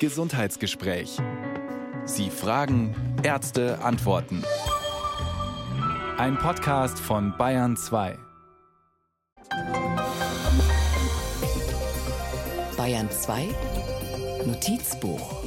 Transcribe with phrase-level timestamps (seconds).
[0.00, 1.18] Gesundheitsgespräch.
[2.04, 4.42] Sie fragen, Ärzte antworten.
[6.18, 8.18] Ein Podcast von Bayern 2.
[12.76, 13.48] Bayern 2
[14.44, 15.42] Notizbuch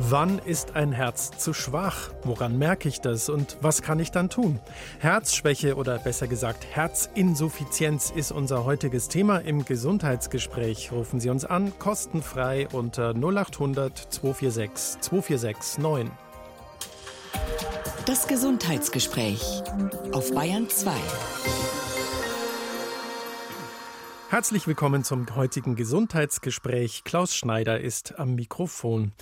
[0.00, 2.12] Wann ist ein Herz zu schwach?
[2.22, 4.60] Woran merke ich das und was kann ich dann tun?
[5.00, 10.92] Herzschwäche oder besser gesagt Herzinsuffizienz ist unser heutiges Thema im Gesundheitsgespräch.
[10.92, 16.10] Rufen Sie uns an, kostenfrei unter 0800 246 246 9.
[18.06, 19.64] Das Gesundheitsgespräch
[20.12, 20.92] auf Bayern 2.
[24.30, 27.02] Herzlich willkommen zum heutigen Gesundheitsgespräch.
[27.02, 29.12] Klaus Schneider ist am Mikrofon.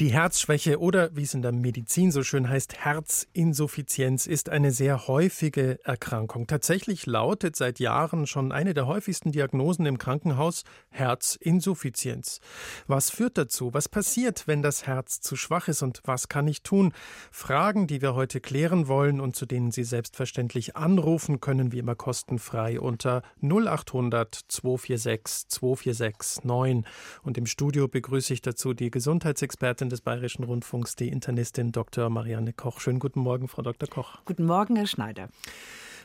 [0.00, 5.08] Die Herzschwäche oder wie es in der Medizin so schön heißt, Herzinsuffizienz ist eine sehr
[5.08, 6.46] häufige Erkrankung.
[6.46, 12.38] Tatsächlich lautet seit Jahren schon eine der häufigsten Diagnosen im Krankenhaus Herzinsuffizienz.
[12.86, 13.74] Was führt dazu?
[13.74, 16.92] Was passiert, wenn das Herz zu schwach ist und was kann ich tun?
[17.32, 21.96] Fragen, die wir heute klären wollen und zu denen Sie selbstverständlich anrufen können, wie immer
[21.96, 26.86] kostenfrei unter 0800 246 246 9.
[27.24, 32.10] Und im Studio begrüße ich dazu die Gesundheitsexpertin Präsidentin des Bayerischen Rundfunks, die Internistin Dr.
[32.10, 32.80] Marianne Koch.
[32.80, 33.88] Schönen guten Morgen, Frau Dr.
[33.88, 34.18] Koch.
[34.24, 35.28] Guten Morgen, Herr Schneider.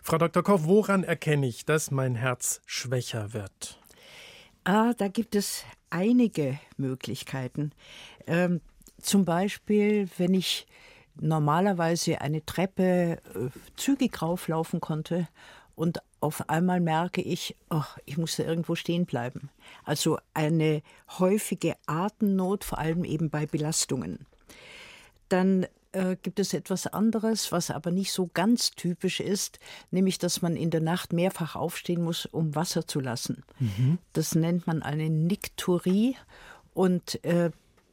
[0.01, 0.43] Frau Dr.
[0.43, 3.79] Koch, woran erkenne ich, dass mein Herz schwächer wird?
[4.63, 7.71] Ah, da gibt es einige Möglichkeiten.
[8.25, 8.61] Ähm,
[9.01, 10.65] zum Beispiel, wenn ich
[11.19, 15.27] normalerweise eine Treppe äh, zügig rauflaufen konnte
[15.75, 19.49] und auf einmal merke ich, oh, ich muss da irgendwo stehen bleiben.
[19.83, 20.81] Also eine
[21.19, 24.25] häufige Atemnot, vor allem eben bei Belastungen.
[25.27, 29.59] Dann äh, gibt es etwas anderes, was aber nicht so ganz typisch ist,
[29.91, 33.43] nämlich dass man in der Nacht mehrfach aufstehen muss, um Wasser zu lassen.
[33.59, 33.97] Mhm.
[34.13, 36.15] Das nennt man eine Nikturie
[36.73, 37.51] und äh,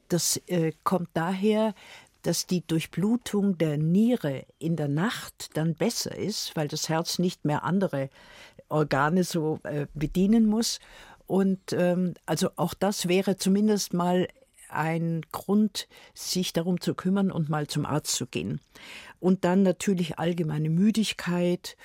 [0.09, 1.75] das äh, kommt daher,
[2.23, 7.45] dass die Durchblutung der Niere in der Nacht dann besser ist, weil das Herz nicht
[7.45, 8.11] mehr andere
[8.69, 10.81] Organe so äh, bedienen muss.
[11.27, 14.29] Und ähm, also auch das wäre zumindest mal
[14.69, 18.61] ein Grund, sich darum zu kümmern und mal zum Arzt zu gehen.
[19.19, 21.77] Und dann natürlich allgemeine Müdigkeit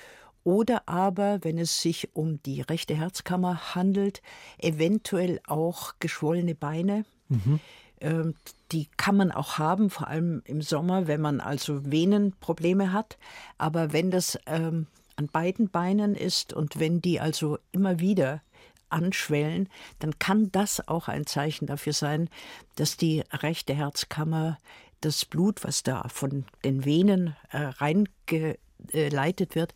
[0.44, 4.22] oder aber, wenn es sich um die rechte Herzkammer handelt,
[4.58, 7.04] eventuell auch geschwollene Beine.
[7.28, 7.60] Mhm.
[8.00, 8.34] Ähm,
[8.72, 13.18] die kann man auch haben, vor allem im Sommer, wenn man also Venenprobleme hat.
[13.58, 18.42] Aber wenn das ähm, an beiden Beinen ist und wenn die also immer wieder
[18.88, 19.68] anschwellen,
[19.98, 22.28] dann kann das auch ein Zeichen dafür sein,
[22.76, 24.58] dass die rechte Herzkammer
[25.00, 29.74] das Blut, was da von den Venen äh, reingeleitet wird,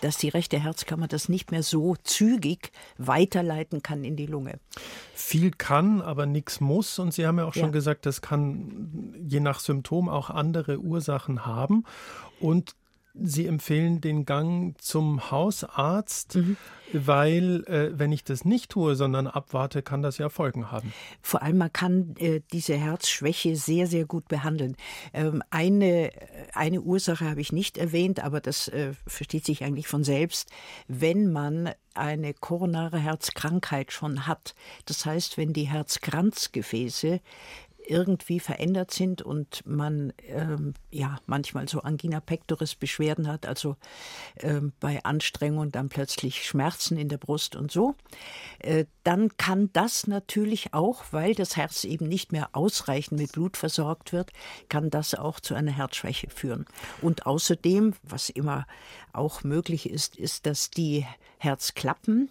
[0.00, 4.58] dass die rechte Herzkammer das nicht mehr so zügig weiterleiten kann in die Lunge.
[5.14, 6.98] Viel kann, aber nichts muss.
[6.98, 7.70] Und Sie haben ja auch schon ja.
[7.70, 11.84] gesagt, das kann je nach Symptom auch andere Ursachen haben.
[12.40, 12.74] Und
[13.14, 16.56] Sie empfehlen den Gang zum Hausarzt, mhm.
[16.92, 20.92] weil äh, wenn ich das nicht tue, sondern abwarte, kann das ja Folgen haben.
[21.20, 24.76] Vor allem man kann äh, diese Herzschwäche sehr, sehr gut behandeln.
[25.12, 26.10] Ähm, eine,
[26.54, 30.48] eine Ursache habe ich nicht erwähnt, aber das äh, versteht sich eigentlich von selbst.
[30.86, 34.54] Wenn man eine koronare Herzkrankheit schon hat,
[34.86, 37.20] das heißt, wenn die Herzkranzgefäße
[37.90, 43.76] irgendwie verändert sind und man ähm, ja manchmal so Angina pectoris Beschwerden hat, also
[44.38, 47.96] ähm, bei Anstrengung dann plötzlich Schmerzen in der Brust und so,
[48.60, 53.56] äh, dann kann das natürlich auch, weil das Herz eben nicht mehr ausreichend mit Blut
[53.56, 54.30] versorgt wird,
[54.68, 56.66] kann das auch zu einer Herzschwäche führen.
[57.02, 58.66] Und außerdem, was immer
[59.12, 61.04] auch möglich ist, ist, dass die
[61.38, 62.30] Herzklappen,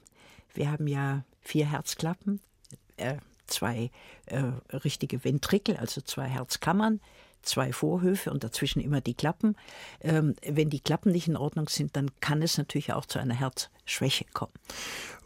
[0.54, 2.40] wir haben ja vier Herzklappen,
[2.96, 3.18] äh,
[3.50, 3.92] zwei
[4.28, 4.44] äh,
[4.78, 7.00] richtige Ventrikel, also zwei Herzkammern,
[7.42, 9.56] zwei Vorhöfe und dazwischen immer die Klappen.
[10.02, 13.34] Ähm, wenn die Klappen nicht in Ordnung sind, dann kann es natürlich auch zu einer
[13.34, 14.54] Herzschwäche kommen.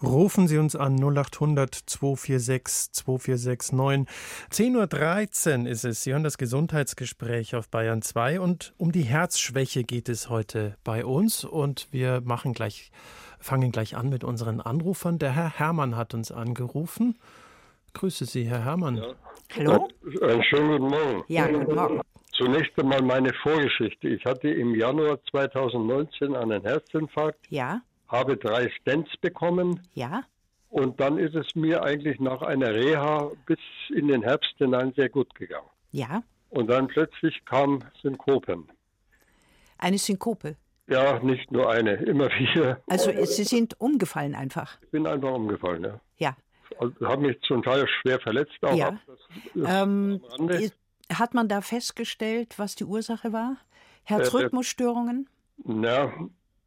[0.01, 4.15] Rufen Sie uns an 0800 246 2469.
[4.51, 6.03] 10.13 Uhr ist es.
[6.03, 11.05] Sie hören das Gesundheitsgespräch auf Bayern 2 und um die Herzschwäche geht es heute bei
[11.05, 12.91] uns und wir machen gleich,
[13.39, 15.19] fangen gleich an mit unseren Anrufern.
[15.19, 17.17] Der Herr Hermann hat uns angerufen.
[17.93, 18.97] Grüße Sie, Herr Herrmann.
[18.97, 19.13] Ja.
[19.55, 19.87] Hallo?
[20.21, 21.23] Einen schönen guten Morgen.
[21.27, 22.01] Ja, guten Morgen.
[22.35, 24.09] Zunächst einmal meine Vorgeschichte.
[24.09, 27.39] Ich hatte im Januar 2019 einen Herzinfarkt.
[27.49, 27.81] Ja.
[28.07, 29.79] Habe drei Stents bekommen.
[29.93, 30.23] Ja.
[30.69, 33.59] Und dann ist es mir eigentlich nach einer Reha bis
[33.89, 35.67] in den Herbst hinein sehr gut gegangen.
[35.91, 36.23] Ja.
[36.49, 38.67] Und dann plötzlich kam Synkopen.
[39.77, 40.55] Eine Synkope?
[40.87, 42.81] Ja, nicht nur eine, immer wieder.
[42.87, 44.79] Also Sie sind umgefallen einfach?
[44.81, 45.99] Ich bin einfach umgefallen, ja.
[46.79, 48.53] Also, habe mich zum Teil schwer verletzt.
[48.61, 48.97] Auch Ja.
[49.55, 50.21] Ähm,
[51.11, 53.57] hat man da festgestellt, was die Ursache war?
[54.05, 55.29] Herzrhythmusstörungen?
[55.63, 56.11] Na,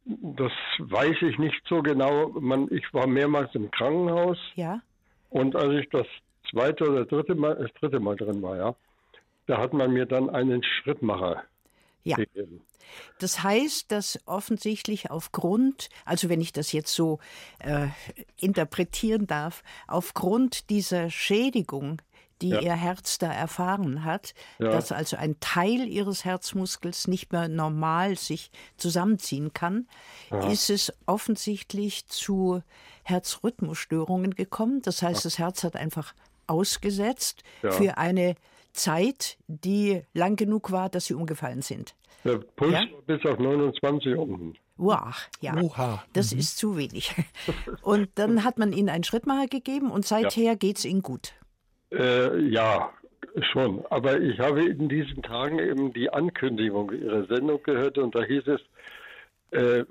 [0.05, 2.29] das weiß ich nicht so genau.
[2.29, 4.81] Man, ich war mehrmals im Krankenhaus Ja.
[5.29, 6.07] und als ich das
[6.49, 8.75] zweite oder dritte Mal, das dritte Mal drin war, ja,
[9.47, 11.43] da hat man mir dann einen Schrittmacher
[12.09, 12.17] Ja.
[13.19, 17.19] Das heißt, dass offensichtlich aufgrund, also wenn ich das jetzt so
[17.59, 17.87] äh,
[18.39, 22.01] interpretieren darf, aufgrund dieser Schädigung,
[22.41, 22.61] die Ja.
[22.61, 24.69] ihr Herz da erfahren hat, Ja.
[24.69, 29.87] dass also ein Teil ihres Herzmuskels nicht mehr normal sich zusammenziehen kann,
[30.49, 32.61] ist es offensichtlich zu
[33.03, 34.81] Herzrhythmusstörungen gekommen.
[34.83, 36.13] Das heißt, das Herz hat einfach
[36.45, 37.71] ausgesetzt Ja.
[37.71, 38.35] für eine
[38.77, 41.95] Zeit, die lang genug war, dass sie umgefallen sind.
[42.23, 42.79] Der Puls Ja?
[42.91, 44.53] war bis auf 29 unten.
[44.77, 45.55] Wow, ja.
[45.55, 46.03] Oha.
[46.13, 47.13] Das ist zu wenig.
[47.81, 51.33] Und dann hat man ihnen einen Schrittmacher gegeben und seither geht es ihnen gut.
[51.91, 52.91] Äh, ja,
[53.51, 53.83] schon.
[53.89, 58.43] Aber ich habe in diesen Tagen eben die Ankündigung Ihrer Sendung gehört und da hieß
[58.47, 58.61] es,
[59.51, 59.83] äh,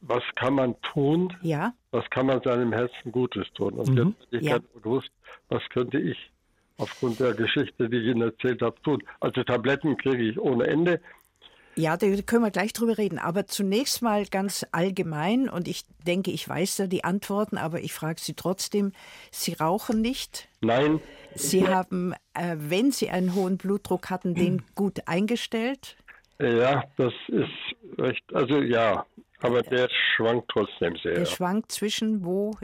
[0.00, 3.74] was kann man tun, Ja, was kann man seinem Herzen Gutes tun.
[3.74, 4.58] Und jetzt hätte ich Ja.
[4.82, 5.10] gewusst,
[5.50, 6.16] was könnte ich
[6.82, 9.02] aufgrund der Geschichte, die ich Ihnen erzählt habe, tun.
[9.20, 11.00] Also Tabletten kriege ich ohne Ende.
[11.76, 13.18] ja, da können wir gleich drüber reden.
[13.18, 17.92] Aber zunächst mal ganz allgemein und ich denke, ich weiß da die Antworten, aber ich
[17.92, 18.92] frage Sie trotzdem,
[19.30, 20.48] Sie rauchen nicht?
[20.60, 21.00] Nein,
[21.34, 25.96] Sie haben, äh, wenn Sie einen hohen Blutdruck hatten, den gut eingestellt?
[26.40, 29.06] ja, das ist recht, also ja,
[29.40, 31.14] aber der schwankt trotzdem sehr.
[31.14, 32.56] Der schwankt zwischen wo?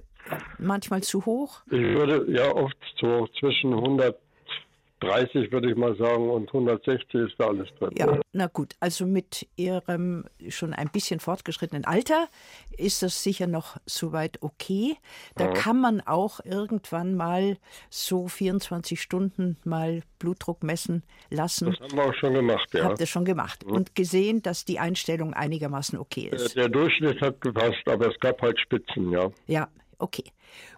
[0.59, 1.63] Manchmal zu hoch?
[1.67, 7.49] Ich würde ja oft so zwischen 130, würde ich mal sagen, und 160 ist da
[7.49, 7.91] alles drin.
[7.97, 12.29] Ja, na gut, also mit Ihrem schon ein bisschen fortgeschrittenen Alter
[12.77, 14.97] ist das sicher noch soweit okay.
[15.37, 17.57] Da kann man auch irgendwann mal
[17.91, 21.67] so 24 Stunden mal Blutdruck messen lassen.
[21.67, 22.85] Das haben wir auch schon gemacht, ja.
[22.85, 26.57] Habt ihr schon gemacht und gesehen, dass die Einstellung einigermaßen okay ist.
[26.57, 29.31] Der Durchschnitt hat gepasst, aber es gab halt Spitzen, ja.
[29.47, 29.69] Ja,
[29.99, 30.25] okay.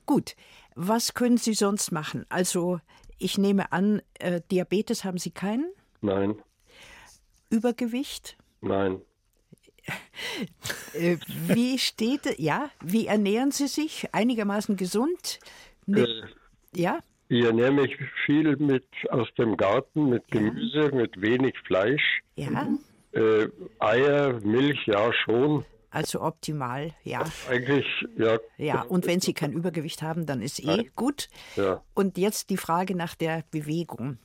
[0.07, 0.35] Gut.
[0.75, 2.25] Was können Sie sonst machen?
[2.29, 2.81] Also,
[3.19, 5.71] ich nehme an, äh, Diabetes haben Sie keinen?
[6.01, 6.37] Nein,
[7.51, 8.37] Übergewicht?
[8.61, 9.01] nein.
[10.95, 11.17] Äh,
[11.49, 14.15] wie steht, ja, wie ernähren Sie sich?
[14.15, 15.41] Einigermaßen gesund?
[15.87, 16.23] Mit, Äh,
[16.81, 17.97] ja, ich ernähre mich
[18.27, 22.23] viel mit aus dem Garten, mit Gemüse, mit wenig Fleisch.
[22.37, 22.69] ja,
[23.13, 23.49] Äh,
[23.81, 25.65] Eier, Milch, ja schon.
[25.91, 27.25] Also optimal, ja.
[27.49, 28.39] Eigentlich, ja.
[28.57, 31.29] Ja, und wenn Sie kein Übergewicht haben, dann ist eh gut.
[31.57, 31.83] Ja.
[31.95, 34.19] Und jetzt die Frage nach der Bewegung.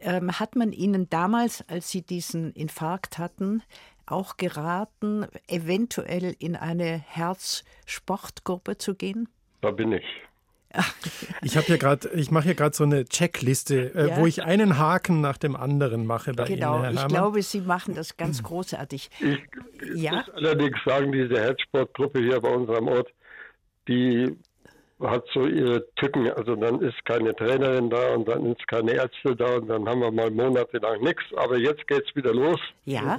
[0.00, 3.62] Ähm, hat man Ihnen damals, als Sie diesen Infarkt hatten,
[4.06, 9.28] auch geraten, eventuell in eine Herzsportgruppe zu gehen?
[9.60, 10.04] Da bin ich.
[11.42, 14.16] Ich habe hier gerade, ich mache hier gerade so eine Checkliste, äh, Ja.
[14.18, 17.60] wo ich einen Haken nach dem anderen mache bei Genau, Ihnen, Herr ich glaube, Sie
[17.62, 19.10] machen das ganz großartig.
[19.20, 20.12] Ich Ja?
[20.12, 23.08] muss allerdings sagen, diese Herzsportgruppe hier bei unserem Ort,
[23.88, 24.36] die
[25.00, 26.28] hat so ihre Tücken.
[26.32, 30.00] Also dann ist keine Trainerin da und dann ist keine Ärzte da und dann haben
[30.00, 31.22] wir mal monatelang nichts.
[31.36, 32.60] Aber jetzt geht's wieder los.
[32.84, 33.18] Ja,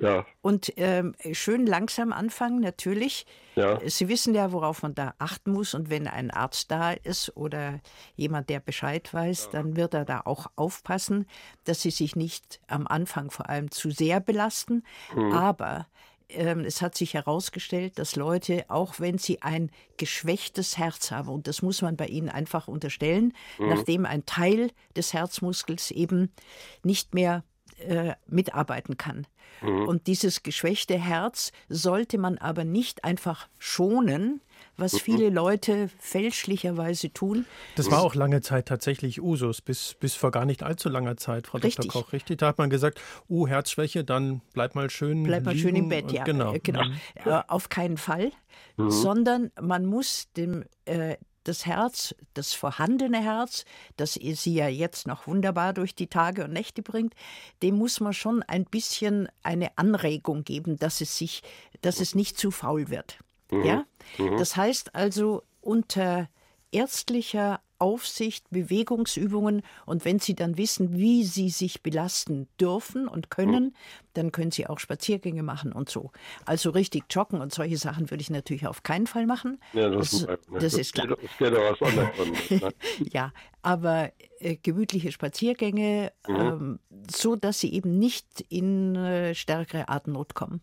[0.00, 3.26] Ja, und ähm, schön langsam anfangen, natürlich.
[3.54, 3.78] ja.
[3.86, 5.74] Sie wissen ja, worauf man da achten muss.
[5.74, 7.80] Und wenn ein Arzt da ist oder
[8.16, 11.26] jemand, der Bescheid weiß, dann wird er da auch aufpassen,
[11.64, 14.84] dass sie sich nicht am Anfang vor allem zu sehr belasten.
[15.32, 15.86] Aber
[16.30, 21.46] ähm, es hat sich herausgestellt, dass Leute, auch wenn sie ein geschwächtes Herz haben, und
[21.46, 26.32] das muss man bei ihnen einfach unterstellen, nachdem ein Teil des Herzmuskels eben
[26.82, 27.44] nicht mehr
[27.80, 29.26] äh, mitarbeiten kann.
[29.62, 34.40] Und dieses geschwächte Herz sollte man aber nicht einfach schonen,
[34.78, 37.44] was viele Leute fälschlicherweise tun.
[37.76, 41.46] Das war auch lange Zeit tatsächlich Usus, bis, bis vor gar nicht allzu langer Zeit,
[41.46, 41.88] Frau Richtig.
[41.88, 42.02] Dr.
[42.02, 42.12] Koch.
[42.12, 45.62] Richtig, da hat man gesagt, oh, Herzschwäche, dann bleib mal schön Bleib mal liegen.
[45.62, 46.24] schön im Bett, ja.
[46.24, 46.54] Genau.
[46.54, 46.84] äh, genau.
[47.26, 48.32] Äh, auf keinen Fall,
[48.78, 53.64] sondern man muss dem äh, das Herz, das vorhandene Herz,
[53.96, 57.14] das sie ja jetzt noch wunderbar durch die Tage und Nächte bringt,
[57.62, 61.42] dem muss man schon ein bisschen eine Anregung geben, dass es sich,
[61.80, 63.18] dass es nicht zu faul wird.
[63.50, 63.84] Ja?
[64.38, 66.28] Das heißt also unter
[66.72, 73.74] ärztlicher Aufsicht, Bewegungsübungen und wenn Sie dann wissen, wie Sie sich belasten dürfen und können,
[74.14, 76.12] dann können Sie auch Spaziergänge machen und so.
[76.44, 79.60] Also richtig joggen und solche Sachen würde ich natürlich auf keinen Fall machen.
[79.72, 81.08] Ja, das, das, das ist klar.
[81.08, 82.50] Geht, das geht auch was anderes.
[82.50, 83.08] ne?
[83.10, 83.32] Ja,
[83.62, 86.78] aber äh, gemütliche Spaziergänge, ähm,
[87.10, 90.60] so dass Sie eben nicht in äh, stärkere Atemnot kommen.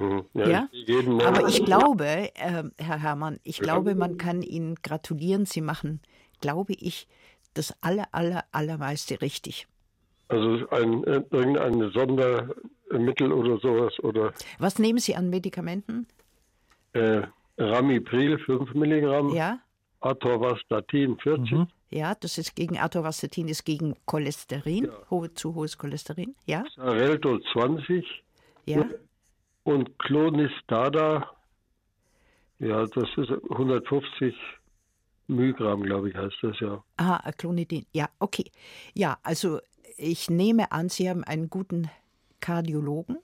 [0.00, 0.24] Mhm.
[0.34, 5.44] Ja, Ja, ich aber ich glaube, äh, Herr Herrmann, ich glaube, man kann Ihnen gratulieren.
[5.44, 6.00] Sie machen
[6.40, 7.06] glaube ich,
[7.54, 9.66] das aller, aller, allermeiste richtig.
[10.28, 16.06] Also ein, äh, irgendein Sondermittel oder sowas oder Was nehmen Sie an Medikamenten?
[16.92, 17.22] äh,
[17.58, 19.60] Ramipril 5 Milligramm, Ja,
[20.00, 26.34] Atorvastatin 40, ja, das ist gegen Atorvastatin, ist gegen Cholesterin, hohe, zu hohes Cholesterin.
[26.46, 28.04] Ja, Xarelto 20
[28.66, 28.84] ja,
[29.64, 31.28] und Clonistada,
[32.60, 34.34] ja, das ist 150
[35.30, 36.82] Milligramm, glaube ich, heißt das ja.
[36.96, 37.86] aha, Clonidin.
[37.92, 38.50] Ja, okay.
[38.94, 39.60] Ja, also
[39.96, 41.90] ich nehme an, Sie haben einen guten
[42.40, 43.18] Kardiologen.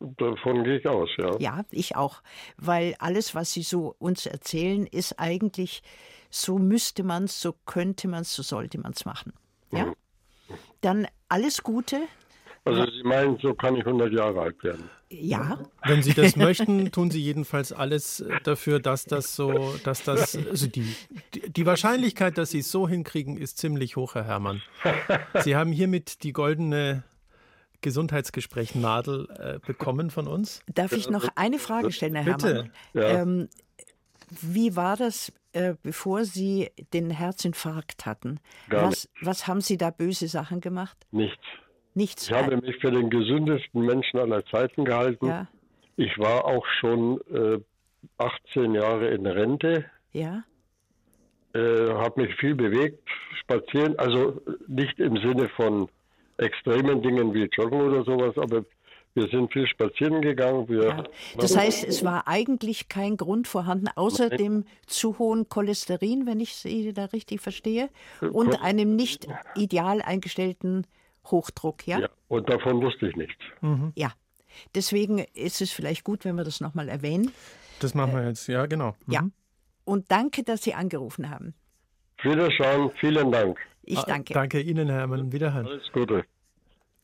[0.00, 1.36] Davon gehe ich aus, ja.
[1.38, 2.22] Ja, ich auch.
[2.56, 5.82] Weil alles, was Sie so uns erzählen, ist eigentlich,
[6.30, 9.32] so müsste man es, so könnte man es, so sollte man es machen.
[9.70, 9.92] Ja?
[10.80, 12.02] Dann alles Gute.
[12.66, 14.90] Also Sie meinen, so kann ich 100 Jahre alt werden.
[15.08, 20.02] Ja, Wenn Sie das möchten, tun Sie jedenfalls alles äh, dafür, dass das so, dass
[20.02, 20.96] das, also die,
[21.32, 24.62] die, Wahrscheinlichkeit, dass Sie es so hinkriegen, ist ziemlich hoch, Herr Herrmann.
[25.44, 27.04] Sie haben hiermit die goldene
[27.82, 30.60] Gesundheitsgespräch-Nadel äh, bekommen von uns.
[30.74, 32.48] darf ich noch eine Frage stellen, Herr Bitte.
[32.48, 32.72] Herrmann?
[32.94, 33.22] Ja.
[33.22, 33.48] Ähm,
[34.30, 38.40] wie war das, äh, bevor Sie den Herzinfarkt hatten?
[38.68, 40.96] Gar was, was haben Sie da böse Sachen gemacht?
[41.12, 41.44] Nichts.
[41.96, 42.28] Nichts.
[42.28, 45.28] Ich habe mich für den gesündesten Menschen aller Zeiten gehalten.
[45.28, 45.48] ja,
[45.96, 47.58] Ich war auch schon äh,
[48.18, 50.44] 18 Jahre in Rente, ja,
[51.54, 53.08] äh, habe mich viel bewegt,
[53.40, 55.88] spazieren, also nicht im Sinne von
[56.36, 58.66] extremen Dingen wie Joggen oder sowas, aber
[59.14, 60.66] wir sind viel spazieren gegangen.
[60.68, 61.02] Ja.
[61.38, 64.38] Das heißt, es war eigentlich kein Grund vorhanden, außer Nein.
[64.38, 67.88] dem zu hohen Cholesterin, wenn ich Sie da richtig verstehe,
[68.20, 70.86] und einem nicht ideal eingestellten
[71.30, 72.00] Hochdruck, ja?
[72.00, 73.42] ja, und davon wusste ich nichts.
[73.94, 74.12] Ja.
[74.74, 77.30] Deswegen ist es vielleicht gut, wenn wir das nochmal erwähnen.
[77.80, 78.96] Das machen wir jetzt, ja, genau.
[79.06, 79.12] Mhm.
[79.12, 79.28] Ja.
[79.84, 81.54] Und danke, dass Sie angerufen haben.
[82.22, 83.58] Wiederschauen, vielen Dank.
[83.82, 84.34] Ich Ah, danke.
[84.34, 85.32] Danke Ihnen, Herr Herrmann.
[85.32, 85.66] Wiederhören.
[85.66, 86.24] Alles Gute.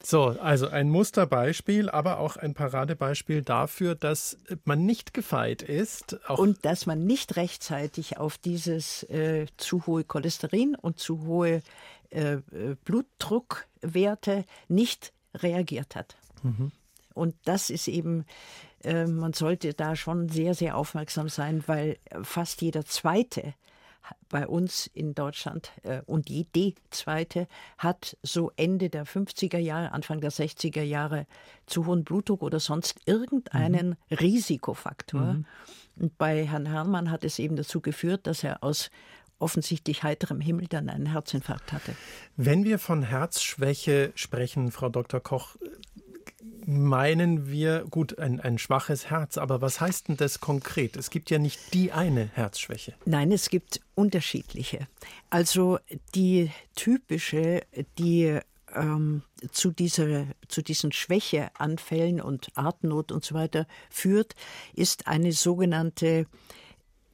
[0.04, 6.18] So, also ein Musterbeispiel, aber auch ein Paradebeispiel dafür, dass man nicht gefeit ist.
[6.28, 11.62] Auch Und dass man nicht rechtzeitig auf dieses äh, zu hohe Cholesterin und zu hohe
[12.10, 12.40] äh, äh,
[13.82, 16.16] Blutdruckwerte nicht reagiert hat.
[17.14, 18.24] Und das ist eben,
[18.84, 23.54] äh, man sollte da schon sehr, sehr aufmerksam sein, weil fast jeder Zweite
[24.28, 27.46] bei uns in Deutschland äh, und jede Zweite
[27.78, 31.26] hat so Ende der 50er Jahre, Anfang der 60er Jahre
[31.66, 35.36] zu hohen Blutdruck oder sonst irgendeinen Risikofaktor.
[35.96, 38.90] Und bei Herrn Herrmann hat es eben dazu geführt, dass er aus
[39.42, 41.94] offensichtlich heiterem Himmel dann einen Herzinfarkt hatte.
[42.36, 45.20] Wenn wir von Herzschwäche sprechen, Frau Dr.
[45.20, 45.56] Koch,
[46.64, 50.96] meinen wir, gut, ein, ein schwaches Herz, aber was heißt denn das konkret?
[50.96, 52.94] Es gibt ja nicht die eine Herzschwäche.
[53.04, 54.86] Nein, es gibt unterschiedliche.
[55.30, 55.78] Also
[56.14, 57.62] die typische,
[57.98, 58.38] die
[58.74, 64.34] ähm, zu, dieser, zu diesen Schwächeanfällen und Atemnot und so weiter führt,
[64.74, 66.26] ist eine sogenannte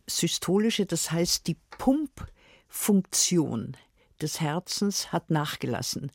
[0.09, 3.77] systolische, das heißt die Pumpfunktion
[4.21, 6.11] des Herzens hat nachgelassen.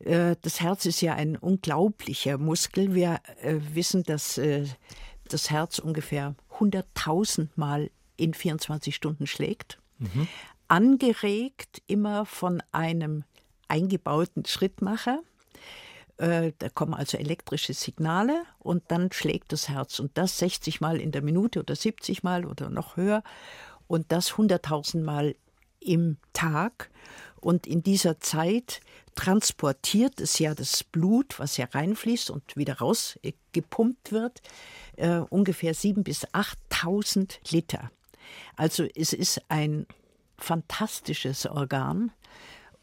[0.00, 2.94] Äh, Das Herz ist ja ein unglaublicher Muskel.
[2.94, 4.66] Wir äh, wissen, dass äh,
[5.28, 9.78] das Herz ungefähr 100.000 Mal in 24 Stunden schlägt.
[10.68, 13.24] Angeregt immer von einem
[13.68, 15.20] eingebauten Schrittmacher.
[16.22, 19.98] Äh, Da kommen also elektrische Signale und dann schlägt das Herz.
[19.98, 23.24] Und das 60 Mal in der Minute oder 70 Mal oder noch höher.
[23.88, 25.34] Und das 100.000 Mal
[25.80, 26.90] im Tag.
[27.40, 28.80] Und in dieser Zeit
[29.16, 34.42] transportiert es ja das Blut, was ja reinfließt und wieder raus äh, gepumpt wird,
[34.96, 37.90] äh, ungefähr 7.000 bis 8.000 Liter.
[38.56, 39.86] Also es ist ein
[40.38, 42.12] fantastisches Organ.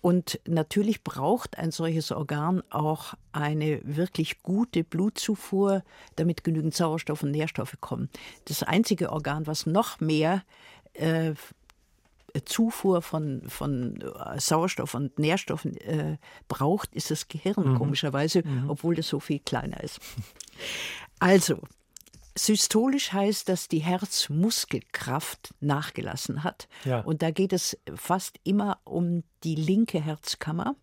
[0.01, 5.83] Und natürlich braucht ein solches Organ auch eine wirklich gute Blutzufuhr,
[6.15, 8.09] damit genügend Sauerstoff und Nährstoffe kommen.
[8.45, 10.43] Das einzige Organ, was noch mehr
[10.93, 11.33] äh,
[12.45, 19.07] Zufuhr von, von äh, Sauerstoff und Nährstoffen äh, braucht, ist das Gehirn, komischerweise, obwohl das
[19.07, 19.99] so viel kleiner ist.
[21.19, 21.59] Also,
[22.37, 26.67] systolisch heißt, dass die Herzmuskelkraft nachgelassen hat.
[26.85, 27.01] Ja.
[27.01, 30.75] Und da geht es fast immer um die linke Herzkammer.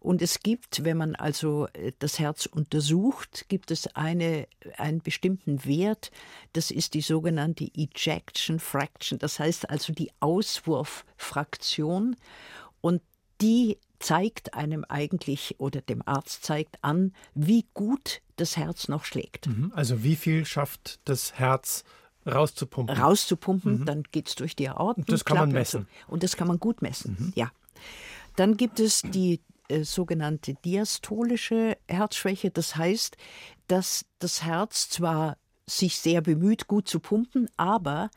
[0.00, 4.48] Und es gibt, wenn man also äh, das Herz untersucht, gibt es eine,
[4.78, 6.10] einen bestimmten Wert,
[6.54, 12.16] das ist die sogenannte Ejection Fraction, das heißt also die Auswurffraktion.
[12.80, 13.02] Und
[13.40, 19.46] die zeigt einem eigentlich oder dem Arzt zeigt an, wie gut das Herz noch schlägt.
[19.46, 19.72] Mhm.
[19.74, 21.84] Also wie viel schafft das Herz
[22.26, 22.96] rauszupumpen.
[22.96, 25.04] rauszupumpen, dann geht es durch die Aorten.
[25.06, 25.86] Das kann man messen.
[26.06, 27.50] Und das kann man gut messen, ja.
[28.36, 32.50] Dann gibt es die äh, sogenannte diastolische Herzschwäche.
[32.50, 33.16] Das heißt,
[33.68, 38.10] dass das Herz zwar sich sehr bemüht, gut zu pumpen, aber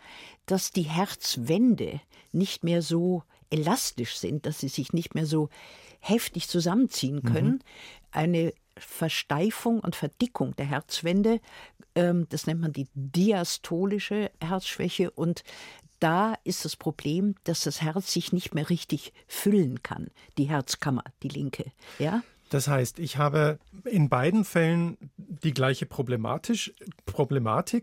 [0.45, 2.01] dass die Herzwände
[2.31, 5.49] nicht mehr so elastisch sind, dass sie sich nicht mehr so
[5.99, 7.63] heftig zusammenziehen können.
[8.11, 11.39] Eine Versteifung und Verdickung der Herzwände,
[11.95, 15.43] ähm, das nennt man die diastolische Herzschwäche und
[15.99, 21.03] da ist das Problem, dass das Herz sich nicht mehr richtig füllen kann, die Herzkammer,
[21.21, 21.71] die linke.
[21.99, 22.23] Ja?
[22.53, 26.69] Das heißt, ich habe in beiden Fällen die gleiche Problematik.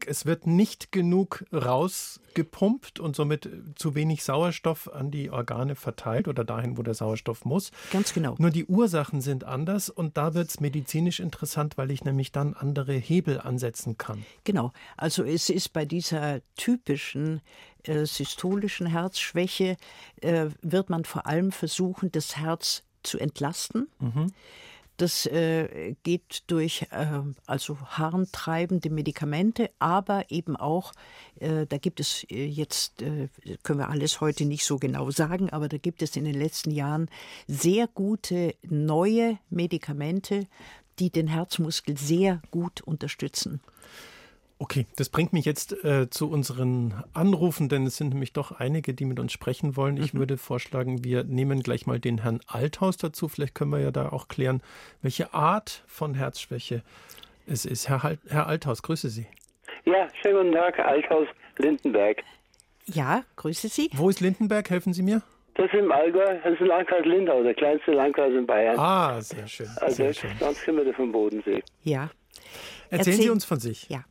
[0.07, 6.45] Es wird nicht genug rausgepumpt und somit zu wenig Sauerstoff an die Organe verteilt oder
[6.45, 7.73] dahin, wo der Sauerstoff muss.
[7.91, 8.37] Ganz genau.
[8.39, 12.55] Nur die Ursachen sind anders und da wird es medizinisch interessant, weil ich nämlich dann
[12.55, 14.25] andere Hebel ansetzen kann.
[14.45, 14.71] Genau.
[14.97, 17.41] Also es ist bei dieser typischen
[17.83, 19.77] äh, systolischen Herzschwäche,
[20.21, 23.89] äh, wird man vor allem versuchen, das Herz zu entlasten.
[25.01, 30.93] Das äh, geht durch äh, also harntreibende Medikamente, aber eben auch,
[31.37, 33.29] äh, da gibt es äh, jetzt, äh,
[33.63, 36.71] können wir alles heute nicht so genau sagen, aber da gibt es in den letzten
[36.71, 37.09] Jahren
[37.47, 40.47] sehr gute neue Medikamente,
[40.99, 43.63] die den Herzmuskel sehr gut unterstützen.
[44.63, 48.93] Okay, das bringt mich jetzt äh, zu unseren Anrufen, denn es sind nämlich doch einige,
[48.93, 49.97] die mit uns sprechen wollen.
[49.97, 53.27] Ich würde vorschlagen, wir nehmen gleich mal den Herrn Althaus dazu.
[53.29, 54.63] Vielleicht können wir ja da auch klären,
[55.01, 56.83] welche Art von Herzschwäche
[57.47, 57.89] es ist.
[57.89, 59.27] Herr, Hal- Herr Althaus, grüße Sie.
[59.87, 61.27] Ja, schönen guten Tag, Althaus
[61.57, 62.19] Lindenberg.
[62.85, 63.89] Ja, grüße Sie.
[63.95, 64.69] Wo ist Lindenberg?
[64.69, 65.23] Helfen Sie mir?
[65.55, 68.79] Das ist im Allgäu, das ist im Landkreis Lindau, der kleinste Landkreis in Bayern.
[68.79, 69.69] Ah, sehr schön.
[69.81, 70.31] also Sehr schön.
[70.39, 71.63] ganz Kilometer vom Bodensee.
[71.83, 72.11] Ja.
[72.91, 73.89] Erzählen Sie Erzähl- uns von sich.
[73.89, 74.05] Ja.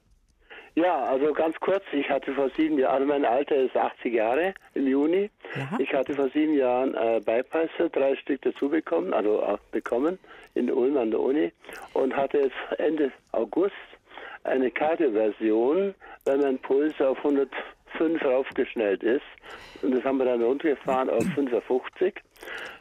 [0.81, 4.53] Ja, also ganz kurz, ich hatte vor sieben Jahren, also mein Alter ist 80 Jahre
[4.75, 5.29] im Juni.
[5.53, 5.77] Ja.
[5.77, 10.17] Ich hatte vor sieben Jahren äh, Bypass, drei Stück dazu bekommen, also auch bekommen
[10.55, 11.51] in Ulm an der Uni
[11.93, 13.73] und hatte jetzt Ende August
[14.45, 19.25] eine Kardioversion, weil mein Puls auf 105 raufgeschnellt ist.
[19.81, 22.13] Und das haben wir dann runtergefahren auf 55.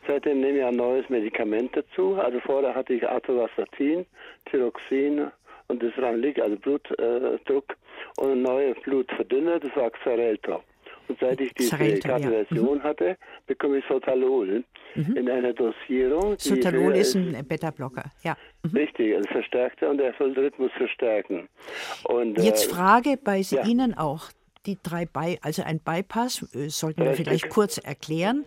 [0.07, 2.15] Seitdem nehme ich ein neues Medikament dazu.
[2.15, 4.07] Also vorher hatte ich Atorvastatin,
[4.47, 5.33] Thyroxin
[5.69, 10.63] und das Ranlig, also Blutdruck äh, und ein neues Blutverdünner, das war Xarelto.
[11.09, 12.19] Und seit ich diese Xarelto, ja.
[12.19, 16.37] Kardioversion hatte, bekomme ich Sotalol in einer Dosierung.
[16.39, 18.05] Sotalol ist ein Beta-Blocker.
[18.23, 18.37] Ja.
[18.75, 21.49] Richtig, ein Verstärkter und der soll den Rhythmus verstärken.
[22.05, 23.65] Und, Jetzt äh, Frage bei ja.
[23.65, 24.31] Ihnen auch.
[24.67, 28.45] Die drei By also ein Bypass, äh, sollten wir vielleicht kurz erklären.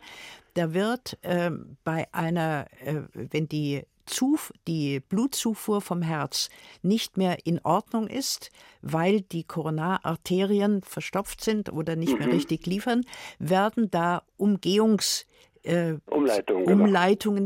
[0.53, 3.81] Da wird ähm, bei einer, äh, wenn die,
[4.11, 6.49] Zuf die Blutzufuhr vom Herz
[6.83, 12.19] nicht mehr in Ordnung ist, weil die Koronararterien verstopft sind oder nicht Mhm.
[12.19, 13.03] mehr richtig liefern,
[13.39, 15.25] werden da Umgehungs
[15.63, 16.65] äh, Umleitungen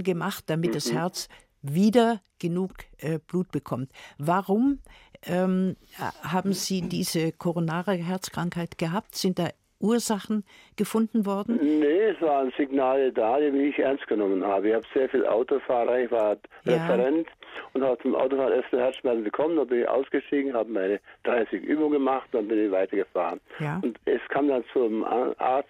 [0.03, 0.05] gemacht.
[0.05, 0.95] Gemacht, damit das Mhm.
[0.97, 1.27] Herz
[1.61, 3.91] wieder genug äh, Blut bekommt.
[4.17, 4.79] Warum
[5.23, 9.15] ähm, äh, haben Sie diese koronare Herzkrankheit gehabt?
[9.15, 10.43] Sind da Ursachen
[10.77, 11.59] gefunden worden?
[11.61, 14.69] Nee, es waren Signale da, die ich ernst genommen habe.
[14.69, 16.73] Ich habe sehr viel Autofahrer, ich war Ja.
[16.73, 17.27] Referent
[17.73, 21.93] und habe zum Autofahren erste Herzschmerzen bekommen, dann bin ich ausgestiegen, habe meine 30 Übungen
[21.93, 23.39] gemacht, dann bin ich weitergefahren.
[23.59, 23.79] Ja.
[23.83, 25.69] Und es kam dann zum Arzt,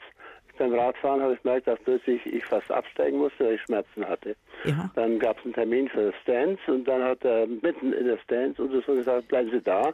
[0.57, 4.35] beim Radfahren habe ich gemerkt, dass plötzlich ich fast absteigen musste, weil ich Schmerzen hatte.
[4.63, 4.89] Ja.
[4.95, 8.61] Dann gab es einen Termin für Stance und dann hat er mitten in der Stance
[8.61, 9.93] und so gesagt, bleiben Sie da.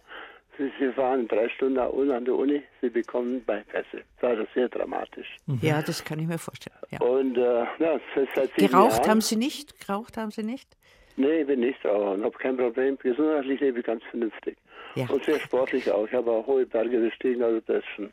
[0.57, 4.03] Sie, Sie fahren drei Stunden nach Ulm an der Uni, Sie bekommen Bypässe.
[4.19, 5.37] Das war das sehr dramatisch.
[5.61, 6.75] Ja, das kann ich mir vorstellen.
[6.89, 6.99] Ja.
[7.01, 7.99] Und äh, ja,
[8.35, 9.79] seit Geraucht Jahren, haben Sie nicht?
[9.79, 10.75] Geraucht haben Sie nicht?
[11.17, 12.97] Nee, ich bin nicht Raucher und habe kein Problem.
[12.97, 14.57] Gesundheitlich lebe ich ganz vernünftig.
[14.95, 15.07] Ja.
[15.09, 16.05] Und sehr sportlich auch.
[16.05, 18.11] Ich habe auch hohe Berge bestiegen, also das schon.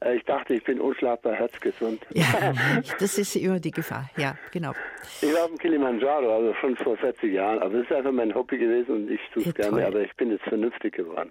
[0.00, 2.06] Äh, Ich dachte, ich bin unschlagbar herzgesund.
[2.14, 2.24] Ja,
[3.00, 4.08] das ist immer die Gefahr.
[4.16, 4.72] Ja, genau.
[5.20, 7.58] Ich war auf dem Kilimanjaro, also schon vor 40 Jahren.
[7.60, 9.86] Aber das ist einfach mein Hobby gewesen und ich tue es Ja, gerne.
[9.86, 11.30] Aber ich bin jetzt vernünftig geworden.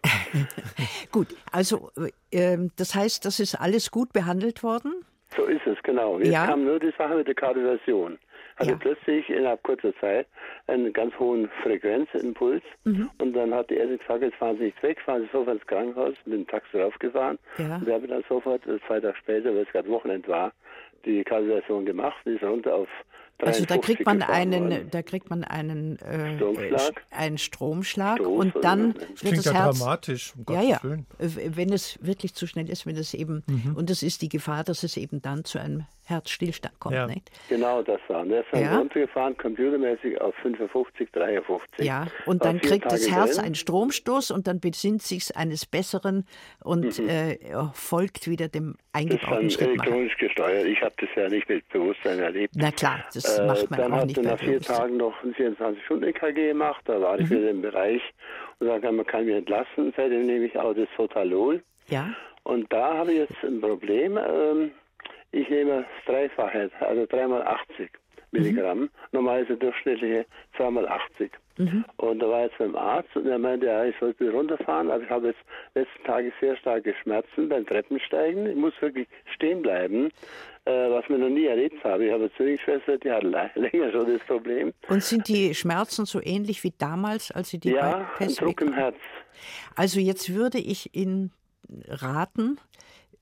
[1.12, 1.92] Gut, also
[2.32, 4.94] äh, das heißt, das ist alles gut behandelt worden?
[5.36, 6.20] So ist es, genau.
[6.20, 6.46] Jetzt Ja.
[6.48, 8.18] kam nur die Sache mit der Kardioversion.
[8.58, 8.78] Hatte Ja.
[8.78, 10.28] plötzlich innerhalb kurzer Zeit
[10.68, 12.64] einen ganz hohen Frequenzimpuls.
[12.84, 13.10] Mhm.
[13.20, 15.68] Und dann hat die Ärztin gesagt, jetzt fahren Sie nicht weg, fahren Sie sofort ins
[15.68, 17.38] Krankenhaus, mit dem Taxi raufgefahren.
[17.58, 17.76] Ja.
[17.78, 20.54] Und wir haben dann sofort, äh, zwei Tage später, weil es gerade Wochenende war,
[21.06, 22.18] die Kardioversion gemacht.
[22.26, 22.88] Die ist runter auf
[23.40, 24.88] 53 Also da kriegt man einen, worden.
[24.90, 27.04] da kriegt man einen äh, Stromschlag.
[27.12, 29.02] einen Stromschlag Stoß und oder dann was?
[29.02, 30.80] wird Klingt das ja Herz dramatisch, um ja, ja.
[30.84, 31.06] Willen.
[31.20, 33.44] Wenn es wirklich zu schnell ist, wenn es eben,
[33.76, 36.96] und es ist die Gefahr, dass es eben dann zu einem Herzstillstand kommt.
[36.96, 37.06] Ja.
[37.08, 37.30] Nicht?
[37.50, 38.22] Genau, das war.
[38.22, 38.78] Und er ist dann Ja.
[38.78, 41.86] runtergefahren, computermäßig auf 55, 53.
[41.86, 43.46] Ja, und dann kriegt das Tage Herz drin.
[43.46, 46.26] einen Stromstoß und dann besinnt sich eines Besseren
[46.64, 47.38] und äh,
[47.74, 49.10] folgt wieder dem Mhm.
[49.10, 49.74] Das eingebauten dann Schrittmacher.
[49.90, 50.66] elektronisch gesteuert.
[50.66, 52.54] Ich habe das ja nicht mit Bewusstsein erlebt.
[52.58, 54.60] Na klar, das Äh, macht man dann auch hat nicht er bei nach vier.
[54.62, 56.82] Tagen noch ein 24-Stunden-EKG gemacht.
[56.86, 57.24] Da war Mhm.
[57.24, 58.02] ich wieder im Bereich
[58.60, 59.94] und sagte, man kann mich entlassen.
[59.96, 61.62] Seitdem nehme ich auch das Sotalol.
[61.90, 62.10] Ja,
[62.44, 64.18] Und da habe ich jetzt ein Problem.
[64.18, 64.72] Ähm,
[65.32, 67.92] ich nehme das Dreifache, also dreimal 80
[68.32, 68.90] Milligramm.
[69.12, 71.32] Normal ist der durchschnittliche zweimal 80.
[71.98, 75.10] Und da war jetzt beim Arzt und er meinte, ja, ich sollte runterfahren, aber ich
[75.10, 75.40] habe jetzt
[75.74, 78.46] letzten Tage sehr starke Schmerzen beim Treppensteigen.
[78.46, 80.12] Ich muss wirklich stehen bleiben,
[80.66, 82.06] äh, was mir noch nie erlebt habe.
[82.06, 83.24] Ich habe eine Zwillingsschwester, die hat
[83.56, 84.72] länger schon das Problem.
[84.88, 88.74] und sind die Schmerzen so ähnlich wie damals, als Sie die ja, ein Druck im?
[88.74, 88.98] Herz.
[89.76, 91.32] Also jetzt würde ich Ihnen
[91.88, 92.60] raten,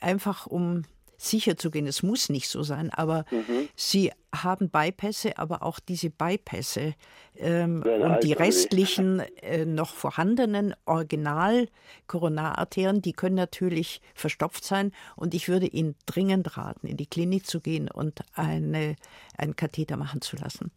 [0.01, 0.83] einfach um
[1.29, 3.69] sicher zu gehen, es muss nicht so sein, aber Mhm.
[3.75, 6.95] Sie haben Bypässe, aber auch diese Bypässe
[7.37, 15.47] ähm, und die restlichen äh, noch vorhandenen Original-Koronararterien, die können natürlich verstopft sein und ich
[15.47, 18.97] würde Ihnen dringend raten, in die Klinik zu gehen und eine,
[19.37, 20.71] einen Katheter machen zu lassen.